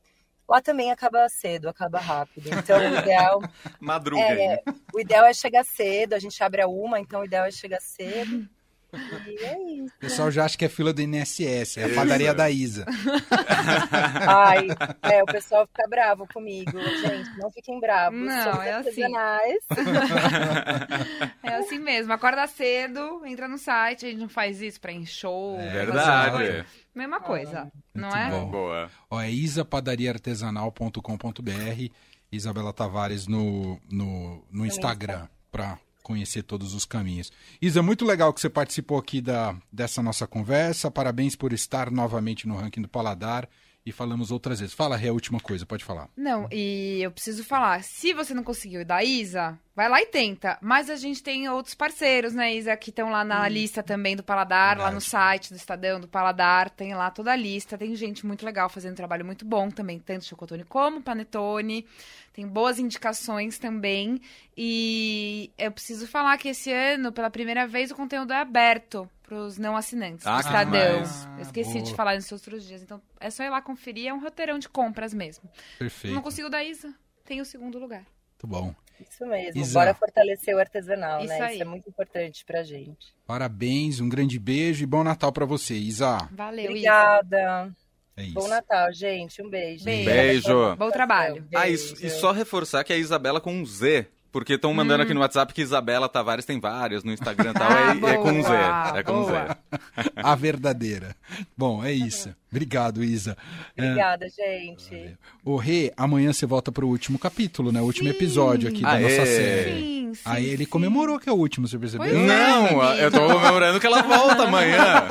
Lá 0.49 0.63
também 0.63 0.93
acaba 0.93 1.29
cedo, 1.29 1.69
acaba 1.69 1.99
rápido. 1.99 2.49
Então, 2.51 2.79
o 2.79 2.99
ideal. 2.99 3.41
Madruga. 3.81 4.23
É, 4.23 4.63
o 4.95 5.01
ideal 5.01 5.25
é 5.25 5.35
chegar 5.35 5.65
cedo, 5.65 6.13
a 6.13 6.21
gente 6.21 6.41
abre 6.43 6.63
a 6.63 6.69
uma, 6.69 7.01
então 7.01 7.23
o 7.23 7.25
ideal 7.25 7.47
é 7.47 7.51
chegar 7.51 7.81
cedo. 7.81 8.49
E 8.93 9.45
é 9.45 9.73
isso. 9.75 9.93
O 9.97 10.01
pessoal 10.01 10.31
já 10.31 10.45
acha 10.45 10.57
que 10.57 10.65
é 10.65 10.69
fila 10.69 10.93
do 10.93 11.03
INSS, 11.03 11.79
é 11.79 11.85
a 11.85 11.95
padaria 11.95 12.33
da 12.33 12.49
Isa. 12.51 12.87
Ai, 14.27 14.69
é, 15.03 15.23
o 15.23 15.27
pessoal 15.27 15.67
fica 15.67 15.87
bravo 15.89 16.27
comigo. 16.33 16.79
Gente, 16.79 17.39
não 17.39 17.51
fiquem 17.51 17.81
bravos. 17.81 18.19
Não, 18.19 18.63
é 18.63 18.75
assim. 18.75 19.03
é 21.43 21.55
assim 21.57 21.79
mesmo. 21.79 22.13
Acorda 22.13 22.47
cedo, 22.47 23.25
entra 23.27 23.49
no 23.49 23.59
site, 23.59 24.07
a 24.07 24.09
gente 24.09 24.21
não 24.21 24.29
faz 24.29 24.63
isso 24.63 24.81
pra 24.81 24.93
enxou. 24.93 25.59
É 25.61 25.71
verdade. 25.71 26.65
Mesma 26.95 27.21
coisa, 27.21 27.61
ah, 27.61 27.69
não 27.95 28.09
é? 28.09 28.31
Bom. 28.31 28.51
Boa. 28.51 28.91
Ó, 29.11 29.21
é 29.21 29.31
isapadariaartesanal.com.br 29.31 31.93
Isabela 32.33 32.73
Tavares 32.73 33.27
no, 33.27 33.79
no, 33.91 34.43
no 34.51 34.67
Instagram 34.67 35.29
para 35.51 35.79
conhecer 36.07 36.45
todos 36.45 36.73
os 36.73 36.85
caminhos. 36.85 37.33
Isa, 37.61 37.83
muito 37.83 38.05
legal 38.05 38.33
que 38.33 38.41
você 38.41 38.49
participou 38.49 38.97
aqui 38.97 39.21
da, 39.21 39.57
dessa 39.73 40.01
nossa 40.01 40.25
conversa. 40.25 40.89
Parabéns 40.89 41.35
por 41.35 41.53
estar 41.53 41.91
novamente 41.91 42.47
no 42.47 42.57
ranking 42.57 42.83
do 42.83 42.89
Paladar 42.89 43.49
e 43.87 43.93
falamos 43.93 44.33
outras 44.33 44.59
vezes. 44.59 44.75
Fala, 44.75 44.97
Rê, 44.97 45.09
a 45.09 45.13
última 45.13 45.39
coisa, 45.39 45.65
pode 45.65 45.85
falar. 45.85 46.09
Não, 46.17 46.49
e 46.51 46.99
eu 47.01 47.11
preciso 47.13 47.45
falar, 47.45 47.85
se 47.85 48.13
você 48.13 48.35
não 48.35 48.43
conseguiu 48.43 48.85
da 48.85 49.05
Isa, 49.05 49.57
vai 49.77 49.89
lá 49.89 50.03
e 50.03 50.07
tenta. 50.07 50.59
Mas 50.61 50.91
a 50.91 50.97
gente 50.97 51.23
tem 51.23 51.49
outros 51.49 51.77
parceiros, 51.77 52.35
né, 52.35 52.53
Isa, 52.53 52.77
que 52.77 52.91
estão 52.91 53.11
lá 53.11 53.25
na 53.25 53.45
hum. 53.45 53.47
lista 53.47 53.85
também 53.85 54.17
do 54.17 54.25
Paladar, 54.25 54.71
Verdade. 54.71 54.89
lá 54.89 54.91
no 54.93 55.01
site 55.01 55.51
do 55.51 55.57
Estadão 55.57 56.01
do 56.01 56.09
Paladar, 56.09 56.69
tem 56.69 56.95
lá 56.97 57.13
toda 57.13 57.31
a 57.31 57.37
lista. 57.37 57.79
Tem 57.79 57.95
gente 57.95 58.27
muito 58.27 58.45
legal 58.45 58.69
fazendo 58.69 58.93
um 58.93 58.97
trabalho 58.97 59.25
muito 59.25 59.45
bom 59.45 59.71
também, 59.71 60.01
tanto 60.01 60.25
Chocotone 60.25 60.65
como 60.65 61.01
Panetone. 61.01 61.87
Tem 62.33 62.47
boas 62.47 62.81
indicações 62.81 63.57
também. 63.57 64.21
E 64.57 65.51
eu 65.57 65.71
preciso 65.71 66.09
falar 66.09 66.37
que 66.39 66.49
esse 66.49 66.73
ano, 66.73 67.13
pela 67.13 67.31
primeira 67.31 67.69
vez, 67.69 67.93
o 67.93 67.95
conteúdo 67.95 68.33
é 68.33 68.41
aberto 68.41 69.09
para 69.27 69.37
os 69.37 69.59
não 69.59 69.77
assinantes 69.77 70.27
ah, 70.27 70.39
Estadão. 70.41 71.03
eu 71.37 71.43
esqueci 71.43 71.73
boa. 71.75 71.83
de 71.83 71.95
falar 71.95 72.15
nos 72.15 72.31
outros 72.31 72.65
dias. 72.65 72.83
Então 72.83 73.03
é 73.19 73.29
só 73.29 73.43
ir 73.43 73.51
lá 73.51 73.61
conferir, 73.61 74.09
é 74.09 74.15
um 74.15 74.21
roteirão 74.21 74.59
de 74.59 74.69
compras 74.69 75.13
mesmo. 75.13 75.51
Perfeito. 75.79 76.15
Não 76.15 76.23
consigo 76.23 76.49
dar 76.49 76.65
Isa, 76.65 76.95
tem 77.25 77.41
o 77.41 77.45
segundo 77.45 77.79
lugar. 77.79 78.05
Muito 78.33 78.47
bom. 78.47 78.75
Isso 79.01 79.27
mesmo, 79.27 79.61
Isa. 79.61 79.79
bora 79.79 79.95
fortalecer 79.95 80.55
o 80.55 80.59
artesanal, 80.59 81.21
Isso 81.21 81.29
né? 81.29 81.41
Aí. 81.41 81.55
Isso 81.55 81.63
é 81.63 81.67
muito 81.67 81.89
importante 81.89 82.45
pra 82.45 82.63
gente. 82.63 83.15
Parabéns, 83.27 84.01
um 84.01 84.09
grande 84.09 84.39
beijo 84.39 84.83
e 84.83 84.87
bom 84.87 85.05
Natal 85.05 85.33
para 85.33 85.45
você, 85.45 85.75
Isa. 85.75 86.17
Valeu, 86.33 86.71
Obrigada. 86.71 87.37
Isa. 87.37 87.77
É 88.17 88.23
isso. 88.23 88.35
Bom 88.35 88.49
Natal, 88.49 88.93
gente. 88.93 89.43
Um 89.43 89.51
beijo. 89.51 89.85
Beijo. 89.85 90.11
beijo. 90.11 90.77
Bom 90.77 90.91
trabalho. 90.91 91.43
Beijo. 91.43 91.49
Ah, 91.55 91.69
isso, 91.69 91.95
e 92.05 92.09
só 92.09 92.33
reforçar 92.33 92.83
que 92.83 92.93
é 92.93 92.97
a 92.97 92.99
Isabela 92.99 93.41
com 93.41 93.53
um 93.53 93.67
Z. 93.67 94.09
Porque 94.37 94.53
estão 94.53 94.75
mandando 94.75 95.01
hum. 95.01 95.05
aqui 95.05 95.15
no 95.15 95.21
WhatsApp 95.21 95.55
que 95.55 95.63
Isabela 95.63 96.11
Tavares 96.11 96.45
tem 96.45 96.61
várias 96.61 97.03
no 97.03 97.11
Instagram 97.11 97.53
e 97.53 97.55
tal. 97.55 97.69
Ah, 97.71 97.97
é, 98.07 98.13
é, 98.13 98.19
com 98.19 98.43
Z. 98.43 98.53
É 98.95 99.03
com 99.03 99.13
boa. 99.23 99.31
Z. 99.33 100.11
A 100.15 100.35
verdadeira. 100.35 101.17
Bom, 101.57 101.83
é 101.83 101.91
isso. 101.91 102.35
Obrigado, 102.51 103.03
Isa. 103.03 103.35
Obrigada, 103.75 104.27
é... 104.27 104.29
gente. 104.29 105.17
O 105.43 105.57
Rê, 105.57 105.91
amanhã 105.97 106.35
você 106.35 106.45
volta 106.45 106.71
para 106.71 106.85
o 106.85 106.89
último 106.91 107.19
capítulo, 107.19 107.73
né? 107.73 107.81
O 107.81 107.85
último 107.85 108.11
sim. 108.11 108.15
episódio 108.15 108.69
aqui 108.69 108.83
da 108.83 108.91
Aê. 108.91 109.03
nossa 109.05 109.25
série. 109.25 109.73
Sim, 109.73 110.13
sim, 110.17 110.21
Aí 110.27 110.45
ele 110.45 110.67
comemorou 110.67 111.19
que 111.19 111.31
é 111.31 111.33
o 111.33 111.37
último, 111.37 111.67
você 111.67 111.79
percebeu? 111.79 112.07
Pois 112.07 112.27
Não, 112.27 112.85
é, 112.85 113.07
eu 113.07 113.11
tô 113.11 113.27
comemorando 113.27 113.81
que 113.81 113.87
ela 113.87 114.03
volta 114.03 114.43
amanhã. 114.43 115.09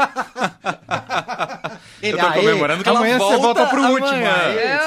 Ele, 2.00 2.14
eu 2.14 2.20
tô 2.20 2.32
comemorando 2.32 2.84
que 2.84 2.90
amanhã 2.90 3.16
ela 3.16 3.26
volta 3.26 3.38
você 3.38 3.42
volta 3.42 3.66
pro 3.66 3.82
último. 3.92 4.22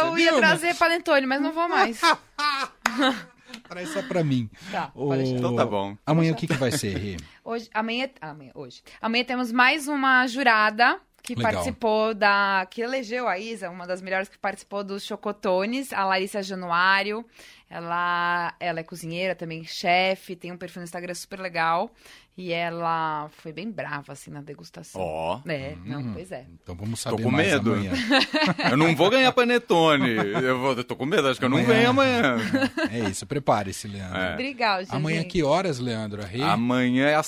Eu 0.06 0.16
ia 0.16 0.36
trazer 0.36 0.76
panetone, 0.76 1.26
mas 1.26 1.40
não 1.40 1.52
vou 1.52 1.68
mais. 1.68 2.00
Traz 3.68 3.90
só 3.90 4.02
pra 4.02 4.24
mim. 4.24 4.48
Tá, 4.70 4.90
o... 4.94 5.14
Então 5.14 5.54
tá 5.54 5.66
bom. 5.66 5.96
Amanhã 6.06 6.32
o 6.32 6.34
que, 6.34 6.46
que 6.46 6.54
vai 6.54 6.72
ser, 6.72 6.96
Rê? 6.96 7.16
Hoje, 7.44 7.68
amanhã, 7.72 8.08
amanhã, 8.20 8.50
hoje. 8.54 8.82
Amanhã 9.00 9.24
temos 9.24 9.52
mais 9.52 9.88
uma 9.88 10.26
jurada 10.26 11.00
que 11.22 11.34
Legal. 11.34 11.52
participou 11.52 12.14
da. 12.14 12.66
que 12.70 12.80
elegeu 12.80 13.28
a 13.28 13.38
Isa, 13.38 13.68
uma 13.70 13.86
das 13.86 14.00
melhores 14.00 14.28
que 14.28 14.38
participou 14.38 14.82
dos 14.82 15.04
Chocotones, 15.04 15.92
a 15.92 16.04
Larissa 16.04 16.42
Januário. 16.42 17.24
Ela, 17.70 18.54
ela 18.58 18.80
é 18.80 18.82
cozinheira, 18.82 19.34
também 19.34 19.62
chefe, 19.62 20.34
tem 20.34 20.50
um 20.50 20.56
perfil 20.56 20.80
no 20.80 20.84
Instagram 20.84 21.14
super 21.14 21.38
legal. 21.38 21.90
E 22.34 22.52
ela 22.52 23.28
foi 23.32 23.52
bem 23.52 23.68
brava, 23.68 24.12
assim, 24.12 24.30
na 24.30 24.40
degustação. 24.40 25.02
Ó. 25.02 25.40
É, 25.46 25.74
não, 25.84 26.12
pois 26.12 26.30
é. 26.30 26.46
Então 26.62 26.74
vamos 26.76 27.00
saber 27.00 27.24
com 27.24 27.32
mais 27.32 27.48
medo. 27.52 27.72
amanhã. 27.74 27.92
Eu 28.70 28.76
não 28.76 28.94
vou 28.94 29.10
ganhar 29.10 29.32
panetone. 29.32 30.10
Eu, 30.42 30.58
vou, 30.60 30.72
eu 30.74 30.84
tô 30.84 30.94
com 30.94 31.04
medo, 31.04 31.26
acho 31.28 31.40
que 31.40 31.44
eu 31.44 31.48
não 31.50 31.58
Amanhã. 31.58 31.74
ganho 31.74 31.90
amanhã. 31.90 32.36
É 32.92 33.08
isso, 33.10 33.26
prepare-se, 33.26 33.88
Leandro. 33.88 34.18
É. 34.18 34.34
Obrigada, 34.34 34.84
gente. 34.84 34.94
Amanhã 34.94 35.24
que 35.24 35.42
horas, 35.42 35.80
Leandro? 35.80 36.22
Amanhã 36.44 37.08
é 37.08 37.16
às 37.16 37.26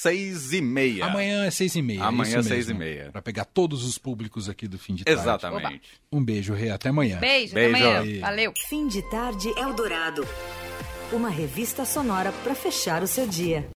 seis 0.00 0.52
e 0.52 0.60
meia. 0.60 1.04
Amanhã 1.06 1.44
é 1.44 1.50
seis 1.50 1.74
e 1.74 1.82
meia. 1.82 2.04
Amanhã 2.04 2.36
é 2.36 2.40
isso 2.40 2.48
é 2.48 2.54
seis 2.54 2.68
e 2.70 2.74
meia. 2.74 3.10
Pra 3.12 3.20
pegar 3.20 3.44
todos 3.44 3.84
os 3.84 3.98
públicos 3.98 4.48
aqui 4.48 4.66
do 4.66 4.78
fim 4.78 4.94
de 4.94 5.04
tarde. 5.04 5.20
Exatamente. 5.20 5.82
Um 6.10 6.24
beijo, 6.24 6.54
Rei. 6.54 6.70
Até 6.70 6.88
amanhã. 6.88 7.18
Beijo, 7.18 7.54
Beijo. 7.54 7.76
até 7.76 7.96
amanhã. 7.98 8.20
Valeu. 8.20 8.52
Fim 8.68 8.88
de 8.88 9.02
tarde 9.10 9.48
Eldorado. 9.56 10.26
Uma 11.12 11.28
revista 11.28 11.84
sonora 11.84 12.32
para 12.44 12.54
fechar 12.54 13.02
o 13.02 13.06
seu 13.06 13.26
dia. 13.26 13.68